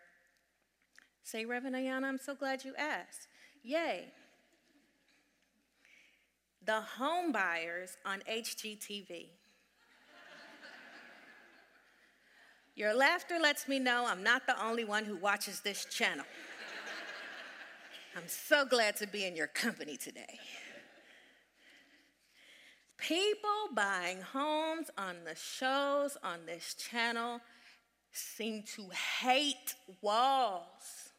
Say, 1.23 1.45
Reverend 1.45 1.77
Ayana, 1.77 2.05
I'm 2.05 2.19
so 2.19 2.35
glad 2.35 2.65
you 2.65 2.75
asked. 2.77 3.29
Yay. 3.63 4.07
The 6.65 6.81
home 6.81 7.33
buyers 7.33 7.97
on 8.05 8.23
HGTV. 8.29 9.27
Your 12.75 12.95
laughter 12.95 13.39
lets 13.41 13.67
me 13.67 13.79
know 13.79 14.07
I'm 14.07 14.23
not 14.23 14.47
the 14.47 14.61
only 14.65 14.85
one 14.85 15.05
who 15.05 15.17
watches 15.17 15.61
this 15.61 15.85
channel. 15.85 16.25
I'm 18.17 18.29
so 18.29 18.65
glad 18.65 18.97
to 18.97 19.07
be 19.07 19.27
in 19.27 19.37
your 19.37 19.49
company 19.49 19.97
today. 19.97 20.39
People 22.99 23.69
buying 23.75 24.21
homes 24.21 24.91
on 24.99 25.17
the 25.25 25.37
shows 25.37 26.17
on 26.23 26.47
this 26.47 26.75
channel 26.75 27.41
seem 28.13 28.65
to 28.75 28.89
hate 29.21 29.75
walls. 30.03 31.13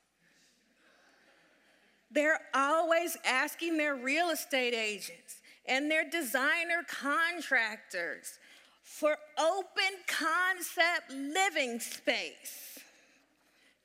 They're 2.12 2.42
always 2.54 3.18
asking 3.26 3.78
their 3.78 3.96
real 3.96 4.30
estate 4.30 4.74
agents 4.74 5.42
and 5.68 5.90
their 5.90 6.10
designer 6.10 6.84
contractors 6.88 8.40
for 8.84 9.16
open 9.38 10.00
concept 10.08 11.12
living 11.12 11.80
space. 11.80 12.80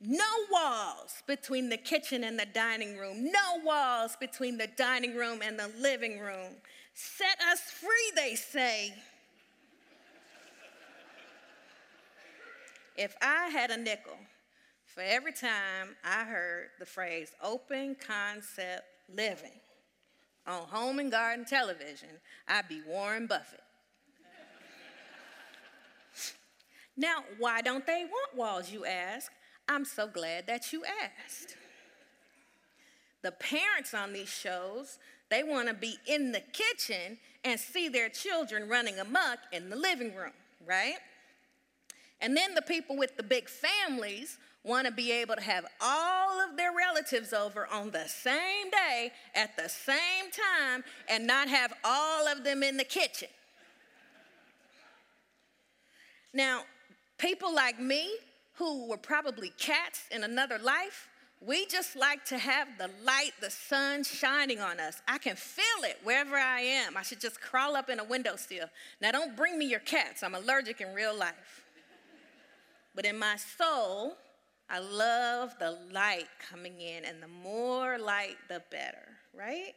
No 0.00 0.24
walls 0.50 1.22
between 1.26 1.68
the 1.68 1.76
kitchen 1.76 2.24
and 2.24 2.38
the 2.38 2.46
dining 2.46 2.96
room. 2.96 3.24
No 3.24 3.64
walls 3.64 4.16
between 4.18 4.58
the 4.58 4.66
dining 4.66 5.14
room 5.14 5.40
and 5.42 5.58
the 5.58 5.70
living 5.78 6.18
room. 6.18 6.56
Set 6.94 7.36
us 7.50 7.60
free, 7.60 8.12
they 8.14 8.34
say. 8.34 8.94
if 12.96 13.16
I 13.20 13.48
had 13.48 13.70
a 13.70 13.76
nickel 13.76 14.16
for 14.86 15.02
every 15.02 15.32
time 15.32 15.96
I 16.04 16.24
heard 16.24 16.68
the 16.78 16.86
phrase 16.86 17.32
open 17.42 17.96
concept 17.96 18.84
living 19.12 19.60
on 20.46 20.62
home 20.68 20.98
and 20.98 21.10
garden 21.10 21.44
television, 21.44 22.10
I'd 22.46 22.68
be 22.68 22.82
Warren 22.86 23.26
Buffett. 23.26 23.60
Now, 26.96 27.24
why 27.38 27.60
don't 27.60 27.86
they 27.86 28.04
want 28.04 28.36
walls, 28.36 28.70
you 28.70 28.84
ask? 28.84 29.32
I'm 29.68 29.84
so 29.84 30.06
glad 30.06 30.46
that 30.46 30.72
you 30.72 30.84
asked. 30.84 31.56
The 33.22 33.32
parents 33.32 33.94
on 33.94 34.12
these 34.12 34.28
shows, 34.28 34.98
they 35.34 35.42
want 35.42 35.68
to 35.68 35.74
be 35.74 35.96
in 36.06 36.32
the 36.32 36.40
kitchen 36.40 37.18
and 37.44 37.58
see 37.58 37.88
their 37.88 38.08
children 38.08 38.68
running 38.68 38.98
amok 38.98 39.38
in 39.52 39.70
the 39.70 39.76
living 39.76 40.14
room, 40.14 40.32
right? 40.66 40.96
And 42.20 42.36
then 42.36 42.54
the 42.54 42.62
people 42.62 42.96
with 42.96 43.16
the 43.16 43.22
big 43.22 43.48
families 43.48 44.38
want 44.62 44.86
to 44.86 44.92
be 44.92 45.12
able 45.12 45.34
to 45.34 45.42
have 45.42 45.66
all 45.80 46.40
of 46.40 46.56
their 46.56 46.72
relatives 46.72 47.32
over 47.32 47.66
on 47.70 47.90
the 47.90 48.06
same 48.06 48.70
day 48.70 49.12
at 49.34 49.56
the 49.56 49.68
same 49.68 50.30
time 50.32 50.84
and 51.08 51.26
not 51.26 51.48
have 51.48 51.74
all 51.84 52.26
of 52.28 52.44
them 52.44 52.62
in 52.62 52.76
the 52.76 52.84
kitchen. 52.84 53.28
Now, 56.32 56.62
People 57.18 57.54
like 57.54 57.80
me, 57.80 58.10
who 58.54 58.86
were 58.86 58.96
probably 58.96 59.52
cats 59.58 60.02
in 60.10 60.24
another 60.24 60.58
life, 60.58 61.08
we 61.46 61.66
just 61.66 61.96
like 61.96 62.24
to 62.26 62.38
have 62.38 62.68
the 62.78 62.90
light, 63.04 63.32
the 63.40 63.50
sun 63.50 64.04
shining 64.04 64.60
on 64.60 64.80
us. 64.80 65.02
I 65.06 65.18
can 65.18 65.36
feel 65.36 65.84
it 65.84 65.98
wherever 66.02 66.36
I 66.36 66.60
am. 66.60 66.96
I 66.96 67.02
should 67.02 67.20
just 67.20 67.40
crawl 67.40 67.76
up 67.76 67.90
in 67.90 67.98
a 67.98 68.04
windowsill. 68.04 68.66
Now, 69.00 69.12
don't 69.12 69.36
bring 69.36 69.58
me 69.58 69.66
your 69.66 69.80
cats. 69.80 70.22
I'm 70.22 70.34
allergic 70.34 70.80
in 70.80 70.94
real 70.94 71.16
life. 71.16 71.64
But 72.94 73.04
in 73.04 73.18
my 73.18 73.36
soul, 73.36 74.16
I 74.70 74.78
love 74.78 75.54
the 75.58 75.78
light 75.92 76.28
coming 76.50 76.80
in, 76.80 77.04
and 77.04 77.22
the 77.22 77.28
more 77.28 77.98
light, 77.98 78.36
the 78.48 78.62
better, 78.70 79.08
right? 79.36 79.74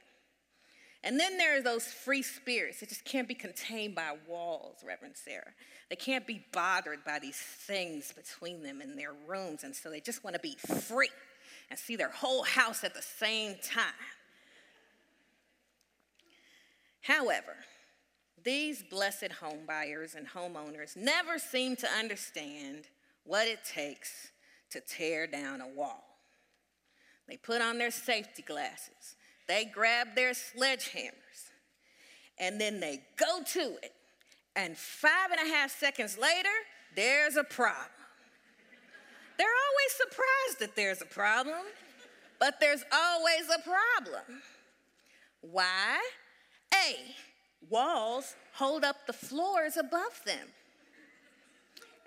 And 1.03 1.19
then 1.19 1.37
there 1.37 1.57
are 1.57 1.61
those 1.61 1.85
free 1.85 2.21
spirits 2.21 2.79
that 2.79 2.89
just 2.89 3.05
can't 3.05 3.27
be 3.27 3.33
contained 3.33 3.95
by 3.95 4.15
walls, 4.27 4.77
Reverend 4.85 5.15
Sarah. 5.15 5.53
They 5.89 5.95
can't 5.95 6.27
be 6.27 6.45
bothered 6.51 7.03
by 7.05 7.19
these 7.19 7.37
things 7.37 8.13
between 8.13 8.63
them 8.63 8.81
in 8.81 8.95
their 8.95 9.13
rooms, 9.27 9.63
and 9.63 9.75
so 9.75 9.89
they 9.89 9.99
just 9.99 10.23
want 10.23 10.35
to 10.35 10.41
be 10.41 10.55
free 10.55 11.09
and 11.69 11.77
see 11.77 11.95
their 11.95 12.09
whole 12.09 12.43
house 12.43 12.83
at 12.83 12.93
the 12.93 13.01
same 13.01 13.55
time. 13.63 13.93
However, 17.01 17.55
these 18.43 18.83
blessed 18.83 19.31
homebuyers 19.41 20.15
and 20.15 20.27
homeowners 20.27 20.95
never 20.95 21.39
seem 21.39 21.75
to 21.77 21.87
understand 21.87 22.85
what 23.23 23.47
it 23.47 23.59
takes 23.65 24.31
to 24.71 24.79
tear 24.81 25.27
down 25.27 25.61
a 25.61 25.67
wall. 25.67 26.03
They 27.27 27.37
put 27.37 27.61
on 27.61 27.77
their 27.77 27.91
safety 27.91 28.41
glasses 28.41 29.15
they 29.47 29.65
grab 29.65 30.09
their 30.15 30.31
sledgehammers 30.31 31.49
and 32.37 32.59
then 32.59 32.79
they 32.79 33.01
go 33.15 33.41
to 33.53 33.77
it. 33.81 33.93
And 34.55 34.77
five 34.77 35.31
and 35.31 35.49
a 35.49 35.53
half 35.53 35.71
seconds 35.71 36.17
later, 36.17 36.49
there's 36.95 37.37
a 37.37 37.43
problem. 37.43 37.85
They're 39.37 39.47
always 39.47 39.91
surprised 39.93 40.59
that 40.59 40.75
there's 40.75 41.01
a 41.01 41.05
problem, 41.05 41.65
but 42.39 42.59
there's 42.59 42.83
always 42.91 43.47
a 43.55 43.61
problem. 43.61 44.41
Why? 45.41 45.99
A, 46.73 46.95
walls 47.69 48.35
hold 48.53 48.83
up 48.83 49.05
the 49.05 49.13
floors 49.13 49.77
above 49.77 50.21
them. 50.25 50.47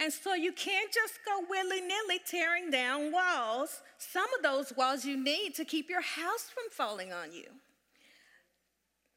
And 0.00 0.12
so 0.12 0.34
you 0.34 0.52
can't 0.52 0.90
just 0.92 1.18
go 1.26 1.44
willy 1.48 1.80
nilly 1.82 2.20
tearing 2.26 2.70
down 2.70 3.12
walls. 3.12 3.82
Some 3.98 4.26
of 4.36 4.42
those 4.42 4.72
walls 4.76 5.04
you 5.04 5.22
need 5.22 5.54
to 5.56 5.64
keep 5.64 5.90
your 5.90 6.00
house 6.00 6.48
from 6.52 6.64
falling 6.70 7.12
on 7.12 7.32
you. 7.32 7.44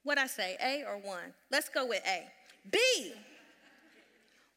What 0.03 0.17
I 0.17 0.27
say, 0.27 0.58
A 0.62 0.84
or 0.84 0.98
one? 0.98 1.34
Let's 1.50 1.70
go 1.70 1.86
with 1.86 2.01
A. 2.05 2.27
B, 2.70 2.79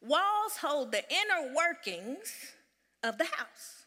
walls 0.00 0.56
hold 0.60 0.92
the 0.92 1.02
inner 1.10 1.54
workings 1.54 2.54
of 3.06 3.18
the 3.18 3.25
house. 3.25 3.86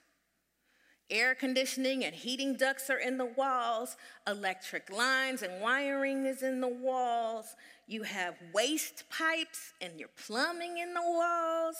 Air 1.09 1.33
conditioning 1.33 2.05
and 2.05 2.13
heating 2.13 2.55
ducts 2.55 2.89
are 2.89 2.99
in 2.99 3.17
the 3.17 3.25
walls. 3.25 3.97
Electric 4.27 4.91
lines 4.91 5.41
and 5.41 5.61
wiring 5.61 6.25
is 6.25 6.43
in 6.43 6.61
the 6.61 6.67
walls. 6.67 7.55
You 7.87 8.03
have 8.03 8.35
waste 8.53 9.05
pipes 9.09 9.73
and 9.81 9.99
your 9.99 10.09
plumbing 10.09 10.77
in 10.77 10.93
the 10.93 11.01
walls. 11.01 11.77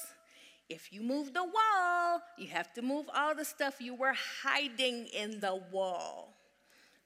If 0.67 0.91
you 0.91 1.01
move 1.01 1.34
the 1.34 1.43
wall, 1.43 2.22
you 2.38 2.48
have 2.48 2.74
to 2.74 2.81
move 2.81 3.05
all 3.15 3.36
the 3.36 3.46
stuff 3.46 3.79
you 3.79 3.93
were 3.93 4.15
hiding 4.43 5.08
in 5.08 5.39
the 5.39 5.62
wall. 5.72 6.34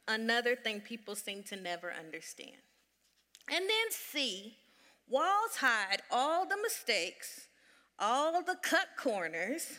Another 0.07 0.55
thing 0.55 0.79
people 0.79 1.15
seem 1.15 1.43
to 1.43 1.55
never 1.57 1.93
understand. 1.93 2.57
And 3.49 3.65
then 3.65 3.91
C, 3.91 4.57
walls 5.09 5.57
hide 5.57 6.01
all 6.11 6.45
the 6.45 6.57
mistakes, 6.61 7.47
all 7.99 8.41
the 8.41 8.57
cut 8.61 8.87
corners, 8.97 9.77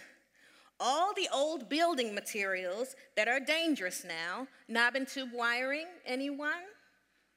all 0.81 1.13
the 1.15 1.29
old 1.33 1.69
building 1.69 2.15
materials 2.15 2.97
that 3.17 3.29
are 3.29 3.41
dangerous 3.41 4.05
now. 4.05 4.47
Knob 4.69 4.95
and 4.97 5.07
tube 5.07 5.31
wiring, 5.33 5.87
anyone? 6.05 6.65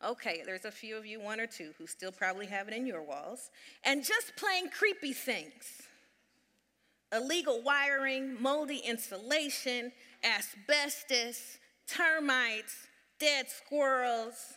Okay, 0.06 0.44
there's 0.46 0.66
a 0.66 0.72
few 0.72 0.96
of 0.96 1.06
you, 1.06 1.20
one 1.20 1.40
or 1.40 1.48
two, 1.48 1.72
who 1.78 1.88
still 1.88 2.12
probably 2.12 2.46
have 2.46 2.68
it 2.68 2.74
in 2.74 2.86
your 2.86 3.02
walls. 3.02 3.50
And 3.84 4.04
just 4.04 4.36
plain 4.36 4.70
creepy 4.70 5.14
things 5.14 5.84
illegal 7.14 7.62
wiring, 7.64 8.42
moldy 8.42 8.82
insulation, 8.86 9.92
asbestos, 10.24 11.58
termites, 11.88 12.76
dead 13.20 13.48
squirrels. 13.50 14.56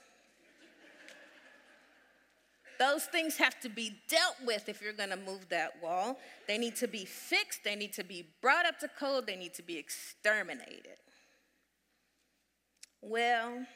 Those 2.81 3.05
things 3.05 3.37
have 3.37 3.61
to 3.61 3.69
be 3.69 3.93
dealt 4.09 4.37
with 4.47 4.71
if 4.71 4.81
you're 4.81 4.95
going 4.95 5.11
to 5.11 5.17
move 5.19 5.51
that 5.51 5.83
wall. 5.83 6.19
They 6.49 6.57
need 6.57 6.77
to 6.77 6.89
be 6.89 7.05
fixed, 7.05 7.63
they 7.63 7.77
need 7.77 7.93
to 7.93 8.03
be 8.03 8.25
brought 8.41 8.65
up 8.65 8.79
to 8.79 8.89
code, 8.89 9.27
they 9.27 9.37
need 9.37 9.53
to 9.55 9.63
be 9.63 9.77
exterminated. 9.77 10.97
Well, 13.03 13.67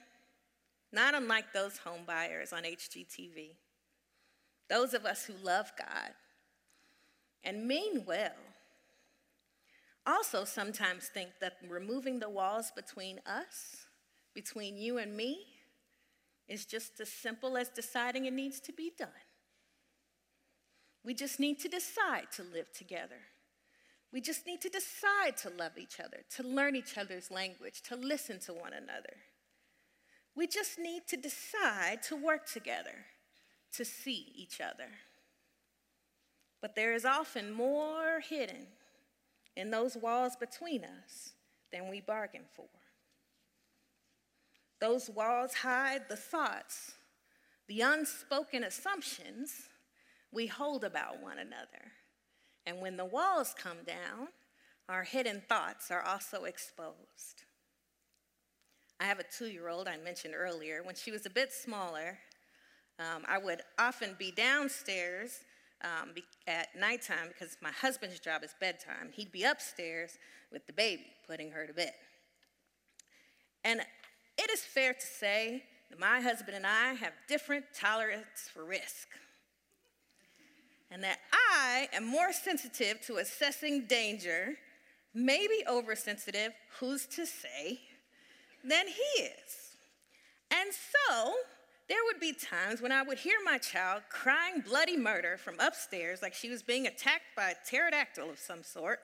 not 0.90 1.14
unlike 1.14 1.52
those 1.52 1.76
home 1.76 2.00
buyers 2.06 2.54
on 2.54 2.62
HGTV, 2.62 3.50
those 4.70 4.94
of 4.94 5.04
us 5.04 5.26
who 5.26 5.34
love 5.42 5.70
God 5.78 6.14
and 7.44 7.68
mean 7.68 8.04
well 8.06 8.32
also 10.06 10.44
sometimes 10.44 11.08
think 11.08 11.28
that 11.42 11.58
removing 11.68 12.20
the 12.20 12.30
walls 12.30 12.72
between 12.74 13.20
us, 13.26 13.84
between 14.34 14.78
you 14.78 14.96
and 14.96 15.14
me, 15.14 15.44
is 16.48 16.66
just 16.66 17.00
as 17.00 17.08
simple 17.08 17.56
as 17.56 17.68
deciding 17.68 18.26
it 18.26 18.32
needs 18.32 18.60
to 18.60 18.72
be 18.72 18.92
done. 18.96 19.08
We 21.04 21.14
just 21.14 21.38
need 21.38 21.58
to 21.60 21.68
decide 21.68 22.32
to 22.36 22.42
live 22.42 22.72
together. 22.72 23.20
We 24.12 24.20
just 24.20 24.46
need 24.46 24.60
to 24.62 24.68
decide 24.68 25.36
to 25.38 25.50
love 25.50 25.72
each 25.76 25.98
other, 26.00 26.20
to 26.36 26.42
learn 26.42 26.76
each 26.76 26.96
other's 26.96 27.30
language, 27.30 27.82
to 27.82 27.96
listen 27.96 28.38
to 28.40 28.52
one 28.52 28.72
another. 28.72 29.16
We 30.36 30.46
just 30.46 30.78
need 30.78 31.02
to 31.08 31.16
decide 31.16 32.02
to 32.04 32.16
work 32.16 32.46
together, 32.46 33.06
to 33.72 33.84
see 33.84 34.32
each 34.36 34.60
other. 34.60 34.88
But 36.60 36.74
there 36.74 36.94
is 36.94 37.04
often 37.04 37.52
more 37.52 38.20
hidden 38.20 38.66
in 39.56 39.70
those 39.70 39.96
walls 39.96 40.36
between 40.36 40.84
us 40.84 41.32
than 41.72 41.90
we 41.90 42.00
bargain 42.00 42.44
for. 42.56 42.68
Those 44.84 45.08
walls 45.08 45.54
hide 45.54 46.10
the 46.10 46.16
thoughts, 46.16 46.92
the 47.68 47.80
unspoken 47.80 48.62
assumptions 48.62 49.70
we 50.30 50.46
hold 50.46 50.84
about 50.84 51.22
one 51.22 51.38
another. 51.38 51.92
And 52.66 52.82
when 52.82 52.98
the 52.98 53.06
walls 53.06 53.54
come 53.56 53.78
down, 53.86 54.28
our 54.90 55.02
hidden 55.02 55.40
thoughts 55.48 55.90
are 55.90 56.02
also 56.02 56.44
exposed. 56.44 57.44
I 59.00 59.04
have 59.04 59.20
a 59.20 59.24
two 59.24 59.46
year 59.46 59.68
old 59.68 59.88
I 59.88 59.96
mentioned 59.96 60.34
earlier. 60.36 60.82
When 60.82 60.96
she 60.96 61.10
was 61.10 61.24
a 61.24 61.30
bit 61.30 61.50
smaller, 61.50 62.18
um, 62.98 63.24
I 63.26 63.38
would 63.38 63.62
often 63.78 64.14
be 64.18 64.32
downstairs 64.32 65.40
um, 65.82 66.10
at 66.46 66.78
nighttime 66.78 67.28
because 67.28 67.56
my 67.62 67.72
husband's 67.72 68.20
job 68.20 68.44
is 68.44 68.54
bedtime. 68.60 69.12
He'd 69.14 69.32
be 69.32 69.44
upstairs 69.44 70.18
with 70.52 70.66
the 70.66 70.74
baby, 70.74 71.06
putting 71.26 71.52
her 71.52 71.66
to 71.66 71.72
bed. 71.72 71.94
And 73.64 73.80
it 74.38 74.50
is 74.50 74.60
fair 74.60 74.92
to 74.92 75.06
say 75.06 75.62
that 75.90 75.98
my 75.98 76.20
husband 76.20 76.56
and 76.56 76.66
I 76.66 76.94
have 76.94 77.12
different 77.28 77.66
tolerance 77.74 78.50
for 78.52 78.64
risk. 78.64 79.08
And 80.90 81.02
that 81.02 81.18
I 81.32 81.88
am 81.92 82.06
more 82.06 82.32
sensitive 82.32 83.00
to 83.06 83.16
assessing 83.16 83.86
danger, 83.86 84.54
maybe 85.12 85.64
oversensitive, 85.68 86.52
who's 86.78 87.06
to 87.06 87.26
say, 87.26 87.80
than 88.62 88.86
he 88.86 89.22
is. 89.22 89.76
And 90.50 90.70
so, 90.72 91.34
there 91.88 91.98
would 92.06 92.20
be 92.20 92.32
times 92.32 92.80
when 92.80 92.92
I 92.92 93.02
would 93.02 93.18
hear 93.18 93.36
my 93.44 93.58
child 93.58 94.02
crying 94.08 94.62
bloody 94.66 94.96
murder 94.96 95.36
from 95.36 95.56
upstairs 95.60 96.22
like 96.22 96.32
she 96.32 96.48
was 96.48 96.62
being 96.62 96.86
attacked 96.86 97.34
by 97.36 97.50
a 97.50 97.54
pterodactyl 97.68 98.30
of 98.30 98.38
some 98.38 98.62
sort. 98.62 99.00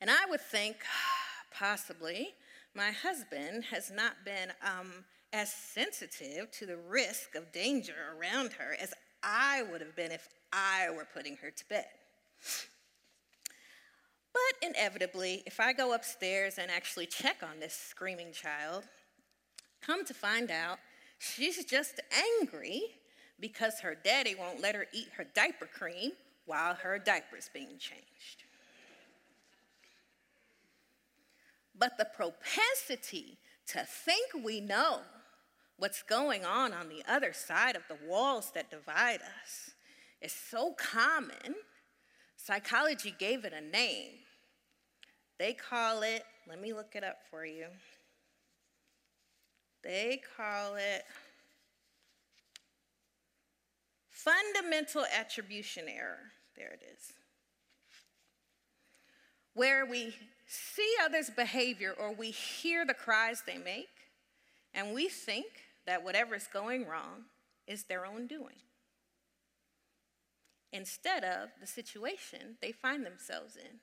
And 0.00 0.10
I 0.10 0.28
would 0.28 0.40
think, 0.40 0.76
possibly, 1.56 2.34
my 2.74 2.90
husband 2.90 3.64
has 3.70 3.90
not 3.90 4.24
been 4.24 4.50
um, 4.62 5.04
as 5.32 5.52
sensitive 5.52 6.50
to 6.52 6.66
the 6.66 6.76
risk 6.76 7.34
of 7.34 7.52
danger 7.52 7.94
around 8.18 8.52
her 8.54 8.76
as 8.80 8.92
I 9.22 9.62
would 9.70 9.80
have 9.80 9.96
been 9.96 10.12
if 10.12 10.28
I 10.52 10.90
were 10.90 11.06
putting 11.12 11.36
her 11.36 11.50
to 11.50 11.68
bed. 11.68 11.86
But 14.32 14.68
inevitably, 14.68 15.42
if 15.46 15.60
I 15.60 15.72
go 15.72 15.94
upstairs 15.94 16.58
and 16.58 16.70
actually 16.70 17.06
check 17.06 17.36
on 17.42 17.60
this 17.60 17.74
screaming 17.74 18.32
child, 18.32 18.84
come 19.80 20.04
to 20.04 20.14
find 20.14 20.50
out 20.50 20.78
she's 21.18 21.64
just 21.64 22.00
angry 22.40 22.82
because 23.40 23.80
her 23.80 23.94
daddy 23.94 24.34
won't 24.34 24.60
let 24.60 24.74
her 24.74 24.86
eat 24.92 25.08
her 25.16 25.24
diaper 25.34 25.66
cream 25.66 26.12
while 26.46 26.74
her 26.74 26.98
diaper's 26.98 27.48
being 27.52 27.78
changed. 27.78 28.43
But 31.78 31.98
the 31.98 32.04
propensity 32.04 33.38
to 33.68 33.84
think 33.84 34.44
we 34.44 34.60
know 34.60 35.00
what's 35.76 36.02
going 36.02 36.44
on 36.44 36.72
on 36.72 36.88
the 36.88 37.02
other 37.08 37.32
side 37.32 37.76
of 37.76 37.82
the 37.88 37.98
walls 38.08 38.52
that 38.54 38.70
divide 38.70 39.20
us 39.20 39.72
is 40.20 40.32
so 40.32 40.72
common, 40.72 41.54
psychology 42.36 43.14
gave 43.18 43.44
it 43.44 43.52
a 43.52 43.60
name. 43.60 44.12
They 45.38 45.52
call 45.52 46.02
it, 46.02 46.24
let 46.48 46.60
me 46.60 46.72
look 46.72 46.94
it 46.94 47.02
up 47.02 47.18
for 47.30 47.44
you. 47.44 47.66
They 49.82 50.22
call 50.36 50.76
it 50.76 51.04
fundamental 54.08 55.04
attribution 55.14 55.84
error. 55.88 56.30
There 56.56 56.70
it 56.70 56.82
is. 56.96 57.12
Where 59.54 59.84
we 59.84 60.14
see 60.46 60.94
others' 61.02 61.30
behavior 61.30 61.94
or 61.98 62.12
we 62.12 62.30
hear 62.30 62.84
the 62.84 62.94
cries 62.94 63.42
they 63.46 63.58
make, 63.58 63.88
and 64.72 64.94
we 64.94 65.08
think 65.08 65.46
that 65.86 66.04
whatever 66.04 66.34
is 66.34 66.48
going 66.52 66.86
wrong 66.86 67.24
is 67.66 67.84
their 67.84 68.06
own 68.06 68.26
doing 68.26 68.56
instead 70.72 71.22
of 71.22 71.50
the 71.60 71.66
situation 71.66 72.56
they 72.60 72.72
find 72.72 73.06
themselves 73.06 73.56
in. 73.56 73.78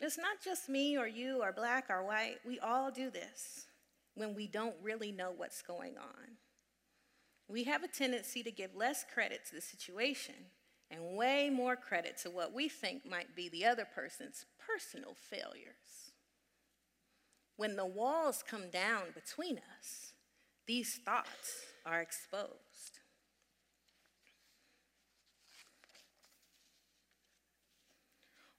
It's 0.00 0.16
not 0.16 0.42
just 0.42 0.70
me 0.70 0.96
or 0.96 1.06
you 1.06 1.42
or 1.42 1.52
black 1.52 1.86
or 1.90 2.02
white. 2.02 2.36
We 2.46 2.58
all 2.58 2.90
do 2.90 3.10
this 3.10 3.66
when 4.14 4.34
we 4.34 4.46
don't 4.46 4.74
really 4.82 5.12
know 5.12 5.30
what's 5.36 5.60
going 5.60 5.98
on. 5.98 6.38
We 7.48 7.64
have 7.64 7.82
a 7.82 7.88
tendency 7.88 8.42
to 8.42 8.50
give 8.50 8.74
less 8.74 9.04
credit 9.12 9.40
to 9.48 9.54
the 9.56 9.60
situation 9.60 10.36
and 10.90 11.16
way 11.16 11.50
more 11.50 11.76
credit 11.76 12.16
to 12.18 12.30
what 12.30 12.52
we 12.52 12.68
think 12.68 13.08
might 13.08 13.36
be 13.36 13.48
the 13.48 13.64
other 13.64 13.86
person's 13.94 14.44
personal 14.58 15.14
failures. 15.14 16.12
When 17.56 17.76
the 17.76 17.86
walls 17.86 18.42
come 18.46 18.70
down 18.70 19.12
between 19.14 19.60
us, 19.78 20.14
these 20.66 20.98
thoughts 21.04 21.66
are 21.84 22.00
exposed. 22.00 23.00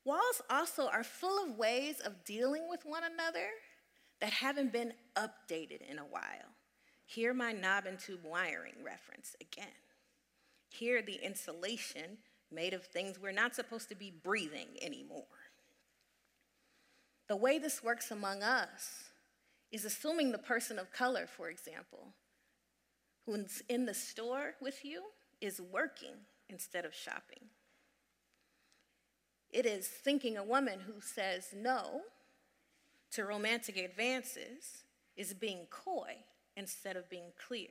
Walls 0.03 0.41
also 0.49 0.87
are 0.87 1.03
full 1.03 1.43
of 1.43 1.57
ways 1.57 1.99
of 1.99 2.23
dealing 2.23 2.67
with 2.69 2.85
one 2.85 3.03
another 3.03 3.49
that 4.19 4.33
haven't 4.33 4.71
been 4.71 4.93
updated 5.15 5.89
in 5.89 5.99
a 5.99 6.05
while. 6.05 6.55
Hear 7.05 7.33
my 7.33 7.51
knob 7.51 7.85
and 7.85 7.99
tube 7.99 8.23
wiring 8.23 8.83
reference 8.83 9.35
again. 9.41 9.67
Here, 10.71 11.01
the 11.01 11.19
insulation 11.23 12.17
made 12.51 12.73
of 12.73 12.86
things 12.86 13.19
we're 13.19 13.31
not 13.31 13.55
supposed 13.55 13.89
to 13.89 13.95
be 13.95 14.12
breathing 14.23 14.69
anymore. 14.81 15.25
The 17.27 17.36
way 17.36 17.60
this 17.60 17.84
works 17.84 18.10
among 18.10 18.41
us 18.41 19.03
is 19.71 19.86
assuming 19.86 20.31
the 20.31 20.38
person 20.38 20.79
of 20.79 20.91
color, 20.91 21.27
for 21.27 21.49
example, 21.49 22.13
who's 23.25 23.62
in 23.69 23.86
the 23.86 23.93
store 23.93 24.55
with 24.62 24.84
you 24.84 25.03
is 25.39 25.62
working 25.62 26.15
instead 26.49 26.86
of 26.86 26.95
shopping. 26.95 27.49
It 29.49 29.65
is 29.65 29.88
thinking 29.88 30.38
a 30.38 30.43
woman 30.43 30.79
who 30.88 31.01
says 31.01 31.53
no 31.55 32.01
to 33.12 33.25
romantic 33.25 33.77
advances 33.77 34.84
is 35.17 35.34
being 35.34 35.67
coy 35.69 36.15
instead 36.55 36.95
of 36.95 37.10
being 37.10 37.31
clear. 37.47 37.69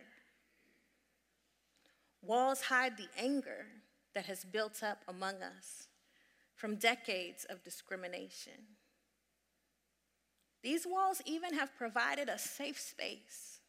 Walls 2.22 2.62
hide 2.62 2.96
the 2.96 3.08
anger 3.18 3.66
that 4.14 4.26
has 4.26 4.44
built 4.44 4.82
up 4.82 5.02
among 5.08 5.42
us 5.42 5.88
from 6.54 6.76
decades 6.76 7.46
of 7.48 7.64
discrimination. 7.64 8.76
These 10.62 10.86
walls 10.86 11.22
even 11.24 11.54
have 11.54 11.76
provided 11.76 12.28
a 12.28 12.38
safe 12.38 12.78
space 12.78 13.60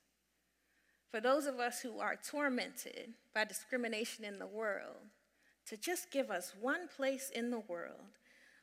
for 1.10 1.22
those 1.22 1.46
of 1.46 1.60
us 1.60 1.82
who 1.82 2.00
are 2.00 2.16
tormented 2.16 3.14
by 3.34 3.46
discrimination 3.46 4.26
in 4.26 4.40
the 4.40 4.48
world 4.48 4.98
to 5.68 5.78
just 5.78 6.12
give 6.12 6.32
us 6.32 6.54
one 6.60 6.88
place 6.88 7.30
in 7.34 7.52
the 7.52 7.60
world 7.60 8.18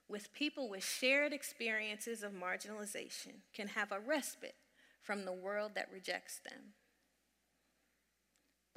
with 0.08 0.32
people 0.32 0.68
with 0.68 0.84
shared 0.84 1.32
experiences 1.32 2.22
of 2.22 2.32
marginalization 2.32 3.42
can 3.54 3.68
have 3.68 3.92
a 3.92 4.00
respite 4.00 4.54
from 5.02 5.24
the 5.24 5.32
world 5.32 5.72
that 5.74 5.90
rejects 5.92 6.38
them. 6.38 6.72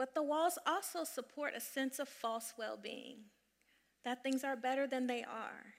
But 0.01 0.15
the 0.15 0.23
walls 0.23 0.57
also 0.65 1.03
support 1.03 1.53
a 1.55 1.59
sense 1.59 1.99
of 1.99 2.09
false 2.09 2.55
well 2.57 2.75
being, 2.75 3.17
that 4.03 4.23
things 4.23 4.43
are 4.43 4.55
better 4.55 4.87
than 4.87 5.05
they 5.05 5.23
are. 5.23 5.75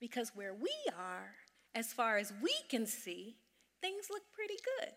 Because 0.00 0.32
where 0.34 0.52
we 0.52 0.74
are, 0.98 1.36
as 1.72 1.92
far 1.92 2.18
as 2.18 2.32
we 2.42 2.52
can 2.68 2.84
see, 2.84 3.36
things 3.80 4.08
look 4.10 4.24
pretty 4.32 4.56
good. 4.76 4.92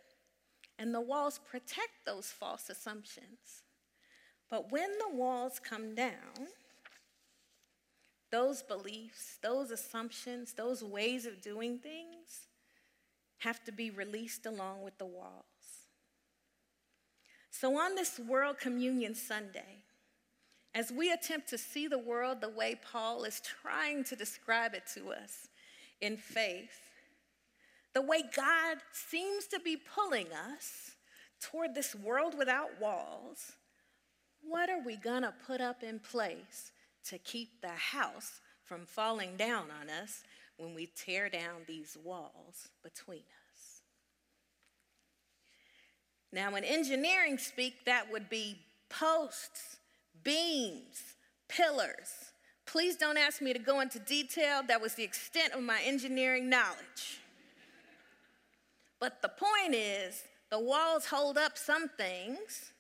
And 0.80 0.92
the 0.92 1.02
walls 1.02 1.40
protect 1.48 2.04
those 2.04 2.32
false 2.32 2.68
assumptions. 2.68 3.62
But 4.50 4.72
when 4.72 4.90
the 4.98 5.16
walls 5.16 5.60
come 5.64 5.94
down, 5.94 6.48
those 8.32 8.64
beliefs, 8.64 9.38
those 9.44 9.70
assumptions, 9.70 10.54
those 10.54 10.84
ways 10.84 11.28
of 11.28 11.42
doing 11.42 11.78
things 11.78 12.48
have 13.38 13.64
to 13.66 13.72
be 13.72 13.92
released 13.92 14.48
along 14.48 14.82
with 14.82 14.98
the 14.98 15.06
walls. 15.06 15.53
So, 17.56 17.78
on 17.78 17.94
this 17.94 18.18
World 18.18 18.58
Communion 18.60 19.14
Sunday, 19.14 19.84
as 20.74 20.92
we 20.92 21.12
attempt 21.12 21.50
to 21.50 21.58
see 21.60 21.88
the 21.88 22.00
world 22.00 22.42
the 22.42 22.50
way 22.50 22.80
Paul 22.92 23.26
is 23.26 23.40
trying 23.62 24.04
to 24.06 24.16
describe 24.16 24.74
it 24.74 24.88
to 24.96 25.12
us 25.12 25.50
in 26.02 26.18
faith, 26.18 26.82
the 27.94 28.02
way 28.02 28.24
God 28.36 28.78
seems 28.92 29.46
to 29.48 29.60
be 29.60 29.78
pulling 29.78 30.34
us 30.34 30.96
toward 31.40 31.76
this 31.76 31.94
world 31.94 32.36
without 32.36 32.82
walls, 32.82 33.52
what 34.42 34.72
are 34.72 34.84
we 34.84 34.98
to 35.22 35.34
put 35.46 35.62
up 35.62 35.84
in 35.84 36.00
place 36.00 36.72
to 37.06 37.20
keep 37.20 37.62
the 37.62 37.68
house 37.70 38.42
from 38.66 38.84
falling 38.88 39.38
down 39.38 39.68
on 39.80 39.92
us 39.92 40.24
when 40.58 40.74
we 40.74 40.88
tear 40.96 41.30
down 41.30 41.62
these 41.68 41.96
walls 42.04 42.70
between 42.82 43.20
us? 43.20 43.43
Now, 46.34 46.56
in 46.56 46.64
engineering 46.64 47.38
speak, 47.38 47.86
that 47.86 48.12
would 48.12 48.28
be 48.28 48.58
posts, 48.90 49.78
beams, 50.24 51.16
pillars. 51.48 52.32
Please 52.66 52.96
don't 52.96 53.18
ask 53.18 53.40
me 53.40 53.54
to 53.54 53.60
go 53.60 53.82
into 53.82 54.00
detail. 54.00 54.64
That 54.68 54.82
was 54.82 54.96
the 54.96 55.04
extent 55.04 55.54
of 55.54 55.62
my 55.62 55.80
engineering 55.86 56.50
knowledge. 56.50 57.22
But 59.00 59.22
the 59.22 59.30
point 59.30 59.76
is, 59.76 60.24
the 60.50 60.60
walls 60.60 61.06
hold 61.06 61.38
up 61.38 61.56
some 61.58 61.88
things 61.90 62.72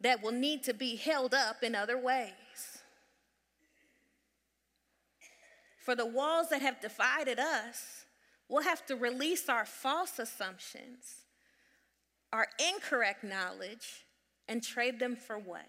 that 0.00 0.22
will 0.22 0.32
need 0.32 0.62
to 0.64 0.74
be 0.74 0.94
held 0.94 1.34
up 1.34 1.64
in 1.64 1.74
other 1.74 1.98
ways. 1.98 2.32
For 5.80 5.96
the 5.96 6.06
walls 6.06 6.50
that 6.50 6.62
have 6.62 6.80
divided 6.80 7.40
us, 7.40 8.04
we'll 8.48 8.62
have 8.62 8.86
to 8.86 8.94
release 8.94 9.48
our 9.48 9.64
false 9.64 10.18
assumptions, 10.18 11.22
our 12.32 12.46
incorrect 12.58 13.24
knowledge, 13.24 14.06
and 14.48 14.62
trade 14.62 14.98
them 14.98 15.14
for 15.16 15.38
what? 15.38 15.66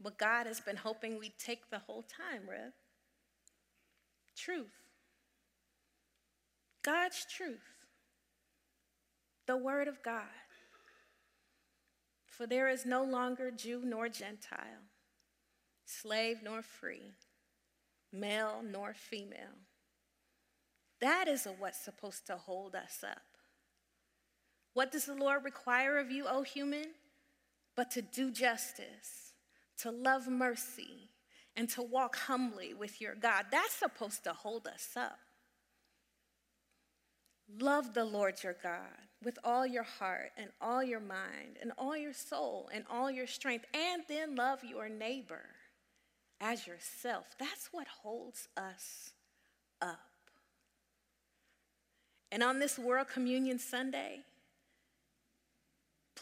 What 0.00 0.18
God 0.18 0.46
has 0.46 0.60
been 0.60 0.76
hoping 0.76 1.18
we'd 1.18 1.38
take 1.38 1.70
the 1.70 1.78
whole 1.80 2.02
time, 2.02 2.48
Rev. 2.48 2.72
Truth. 4.36 4.72
God's 6.82 7.26
truth. 7.26 7.60
The 9.46 9.56
Word 9.56 9.88
of 9.88 10.02
God. 10.02 10.22
For 12.26 12.46
there 12.46 12.68
is 12.68 12.86
no 12.86 13.04
longer 13.04 13.50
Jew 13.50 13.82
nor 13.84 14.08
Gentile, 14.08 14.88
slave 15.84 16.38
nor 16.42 16.62
free, 16.62 17.12
male 18.12 18.62
nor 18.64 18.94
female. 18.94 19.58
That 21.00 21.28
is 21.28 21.46
what's 21.58 21.84
supposed 21.84 22.26
to 22.28 22.36
hold 22.36 22.74
us 22.74 23.04
up. 23.06 23.31
What 24.74 24.90
does 24.92 25.04
the 25.04 25.14
Lord 25.14 25.44
require 25.44 25.98
of 25.98 26.10
you, 26.10 26.26
O 26.26 26.42
human? 26.42 26.86
But 27.76 27.90
to 27.92 28.02
do 28.02 28.30
justice, 28.30 29.32
to 29.78 29.90
love 29.90 30.28
mercy, 30.28 31.10
and 31.56 31.68
to 31.70 31.82
walk 31.82 32.16
humbly 32.16 32.74
with 32.74 33.00
your 33.00 33.14
God. 33.14 33.46
That's 33.50 33.74
supposed 33.74 34.24
to 34.24 34.32
hold 34.32 34.66
us 34.66 34.90
up. 34.96 35.18
Love 37.60 37.92
the 37.92 38.04
Lord 38.04 38.42
your 38.42 38.56
God 38.62 38.80
with 39.22 39.38
all 39.44 39.66
your 39.66 39.82
heart 39.82 40.30
and 40.36 40.50
all 40.60 40.82
your 40.82 41.00
mind 41.00 41.58
and 41.60 41.72
all 41.76 41.96
your 41.96 42.14
soul 42.14 42.70
and 42.72 42.84
all 42.90 43.10
your 43.10 43.26
strength, 43.26 43.66
and 43.74 44.02
then 44.08 44.34
love 44.34 44.64
your 44.64 44.88
neighbor 44.88 45.44
as 46.40 46.66
yourself. 46.66 47.26
That's 47.38 47.68
what 47.70 47.86
holds 47.86 48.48
us 48.56 49.12
up. 49.80 49.98
And 52.30 52.42
on 52.42 52.58
this 52.58 52.78
World 52.78 53.08
Communion 53.08 53.58
Sunday, 53.58 54.20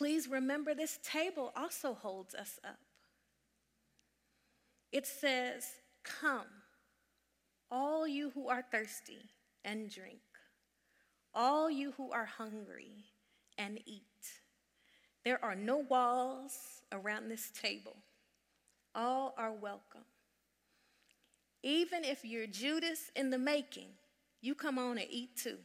please 0.01 0.29
remember 0.29 0.75
this 0.75 0.99
table 1.05 1.53
also 1.55 1.93
holds 1.93 2.35
us 2.35 2.59
up. 2.65 2.79
It 4.91 5.07
says, 5.07 5.67
Come, 6.03 6.47
all 7.71 8.09
you 8.09 8.31
who 8.31 8.49
are 8.49 8.65
thirsty, 8.73 9.29
and 9.63 9.91
drink 9.91 10.21
all 11.35 11.71
you 11.71 11.93
who 11.97 12.11
are 12.11 12.25
hungry, 12.25 13.05
and 13.59 13.79
eat. 13.87 14.03
There 15.25 15.43
are 15.45 15.55
no 15.55 15.79
walls 15.79 16.83
around 16.93 17.29
this 17.29 17.51
table. 17.51 17.97
All 18.95 19.35
are 19.37 19.53
welcome. 19.53 20.07
Even 21.63 22.05
if 22.05 22.25
you're 22.25 22.47
Judas 22.47 23.11
in 23.15 23.31
the 23.31 23.39
making, 23.39 23.89
you 24.41 24.55
come 24.55 24.79
on 24.79 24.99
and 24.99 25.07
eat 25.11 25.37
too. 25.37 25.59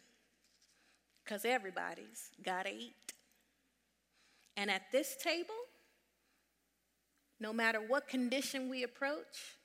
Because 1.24 1.46
everybody's 1.46 2.30
got 2.44 2.66
to 2.66 2.74
eat. 2.74 3.05
And 4.58 4.72
at 4.72 4.92
this 4.92 5.16
table, 5.18 5.54
no 7.40 7.52
matter 7.52 7.80
what 7.80 8.08
condition 8.08 8.70
we 8.70 8.84
approach, 8.84 9.58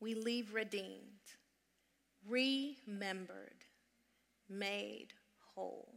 we 0.00 0.14
leave 0.14 0.52
redeemed, 0.52 1.22
remembered, 2.28 3.64
made 4.48 5.08
whole. 5.54 5.94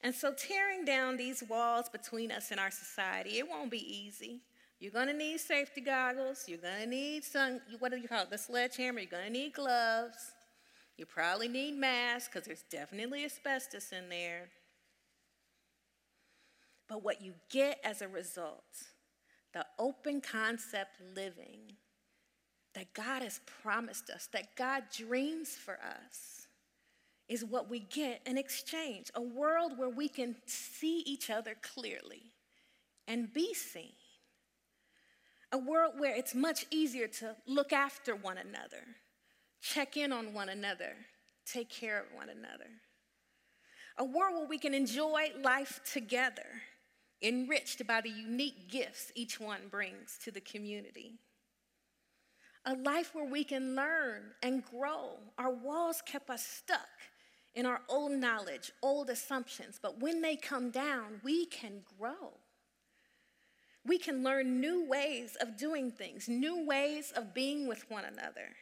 And 0.00 0.14
so, 0.14 0.32
tearing 0.32 0.84
down 0.84 1.16
these 1.16 1.42
walls 1.42 1.88
between 1.88 2.30
us 2.30 2.52
and 2.52 2.60
our 2.60 2.70
society, 2.70 3.38
it 3.38 3.48
won't 3.48 3.70
be 3.70 3.96
easy. 3.96 4.42
You're 4.78 4.92
to 4.92 5.12
need 5.12 5.40
safety 5.40 5.80
goggles. 5.80 6.44
You're 6.46 6.58
to 6.58 6.86
need 6.86 7.24
some, 7.24 7.60
what 7.80 7.90
do 7.90 7.98
you 7.98 8.06
call 8.06 8.22
it, 8.22 8.30
the 8.30 8.38
sledgehammer. 8.38 9.00
You're 9.00 9.10
to 9.24 9.30
need 9.30 9.54
gloves. 9.54 10.34
You 10.96 11.04
probably 11.04 11.48
need 11.48 11.76
masks 11.76 12.28
because 12.32 12.46
there's 12.46 12.64
definitely 12.70 13.24
asbestos 13.24 13.90
in 13.90 14.08
there. 14.08 14.48
But 16.88 17.04
what 17.04 17.22
you 17.22 17.34
get 17.50 17.78
as 17.84 18.02
a 18.02 18.08
result, 18.08 18.64
the 19.52 19.66
open 19.78 20.20
concept 20.20 20.92
living 21.14 21.76
that 22.74 22.94
God 22.94 23.22
has 23.22 23.40
promised 23.62 24.10
us, 24.10 24.28
that 24.32 24.56
God 24.56 24.84
dreams 24.96 25.50
for 25.50 25.74
us, 25.74 26.46
is 27.28 27.44
what 27.44 27.68
we 27.68 27.80
get 27.80 28.22
in 28.24 28.38
exchange 28.38 29.10
a 29.14 29.20
world 29.20 29.76
where 29.76 29.90
we 29.90 30.08
can 30.08 30.36
see 30.46 31.00
each 31.00 31.28
other 31.28 31.54
clearly 31.60 32.32
and 33.06 33.32
be 33.32 33.52
seen. 33.52 33.92
A 35.52 35.58
world 35.58 35.94
where 35.98 36.14
it's 36.14 36.34
much 36.34 36.66
easier 36.70 37.08
to 37.08 37.34
look 37.46 37.72
after 37.72 38.14
one 38.14 38.38
another, 38.38 38.84
check 39.60 39.96
in 39.96 40.12
on 40.12 40.34
one 40.34 40.50
another, 40.50 40.92
take 41.50 41.70
care 41.70 41.98
of 42.00 42.06
one 42.14 42.28
another. 42.28 42.68
A 43.96 44.04
world 44.04 44.34
where 44.34 44.46
we 44.46 44.58
can 44.58 44.74
enjoy 44.74 45.32
life 45.42 45.80
together, 45.90 46.62
enriched 47.22 47.86
by 47.86 48.00
the 48.00 48.10
unique 48.10 48.68
gifts 48.68 49.12
each 49.14 49.40
one 49.40 49.62
brings 49.70 50.18
to 50.24 50.30
the 50.30 50.40
community. 50.40 51.14
A 52.64 52.74
life 52.74 53.14
where 53.14 53.24
we 53.24 53.44
can 53.44 53.74
learn 53.74 54.22
and 54.42 54.64
grow. 54.64 55.18
Our 55.38 55.52
walls 55.52 56.02
kept 56.04 56.30
us 56.30 56.44
stuck 56.44 56.88
in 57.54 57.66
our 57.66 57.80
old 57.88 58.12
knowledge, 58.12 58.72
old 58.82 59.10
assumptions, 59.10 59.78
but 59.82 60.00
when 60.00 60.20
they 60.20 60.36
come 60.36 60.70
down, 60.70 61.20
we 61.24 61.46
can 61.46 61.82
grow. 61.98 62.34
We 63.84 63.98
can 63.98 64.22
learn 64.22 64.60
new 64.60 64.86
ways 64.86 65.36
of 65.40 65.56
doing 65.56 65.90
things, 65.90 66.28
new 66.28 66.66
ways 66.66 67.12
of 67.16 67.32
being 67.32 67.66
with 67.66 67.90
one 67.90 68.04
another. 68.04 68.54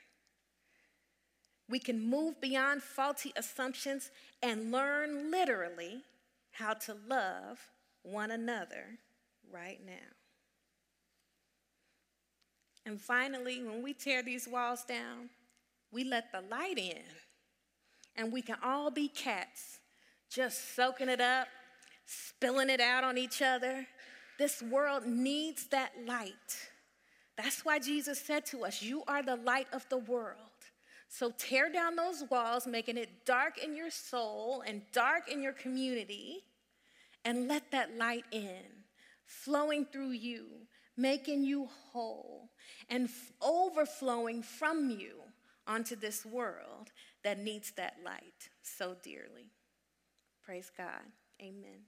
We 1.69 1.81
can 1.81 2.01
move 2.01 2.41
beyond 2.41 2.83
faulty 2.83 3.33
assumptions 3.37 4.11
and 4.41 4.71
learn 4.71 5.33
literally 5.33 6.03
how 6.53 6.75
to 6.75 6.97
love 7.09 7.59
one 8.07 8.31
another 8.31 8.99
right 9.53 9.81
now. 9.85 9.93
And 12.85 13.01
finally, 13.01 13.63
when 13.63 13.83
we 13.83 13.93
tear 13.93 14.23
these 14.23 14.47
walls 14.47 14.85
down, 14.85 15.31
we 15.91 16.05
let 16.05 16.31
the 16.31 16.41
light 16.41 16.79
in 16.79 17.03
and 18.17 18.33
we 18.33 18.43
can 18.43 18.57
all 18.63 18.91
be 18.91 19.09
cats, 19.09 19.81
just 20.31 20.75
soaking 20.77 21.09
it 21.09 21.21
up, 21.21 21.49
spilling 22.07 22.71
it 22.71 22.81
out 22.81 23.05
on 23.05 23.19
each 23.19 23.43
other. 23.43 23.87
This 24.39 24.63
world 24.63 25.05
needs 25.05 25.67
that 25.69 25.93
light. 26.07 26.33
That's 27.37 27.65
why 27.65 27.79
Jesus 27.79 28.21
said 28.21 28.47
to 28.47 28.65
us, 28.65 28.83
You 28.83 29.03
are 29.09 29.23
the 29.23 29.37
light 29.37 29.67
of 29.73 29.87
the 29.89 29.99
world. 29.99 30.37
So 31.09 31.33
tear 31.37 31.71
down 31.71 31.97
those 31.97 32.25
walls, 32.31 32.67
making 32.67 32.97
it 32.97 33.25
dark 33.25 33.59
in 33.59 33.77
your 33.77 33.91
soul 33.91 34.63
and 34.67 34.83
dark 34.93 35.31
in 35.31 35.43
your 35.43 35.53
community, 35.53 36.45
and 37.27 37.49
let 37.49 37.73
that 37.73 37.99
light 37.99 38.25
in, 38.31 38.63
flowing 39.27 39.85
through 39.85 40.13
you, 40.13 40.47
making 40.97 41.43
you 41.43 41.69
whole, 41.93 42.51
and 42.89 43.09
f- 43.09 43.33
overflowing 43.43 44.43
from 44.43 44.89
you 44.89 45.17
onto 45.67 45.97
this 45.97 46.25
world 46.25 46.93
that 47.25 47.41
needs 47.43 47.73
that 47.73 47.97
light 48.05 48.49
so 48.63 48.95
dearly. 49.03 49.51
Praise 50.45 50.71
God. 50.79 51.03
Amen. 51.43 51.83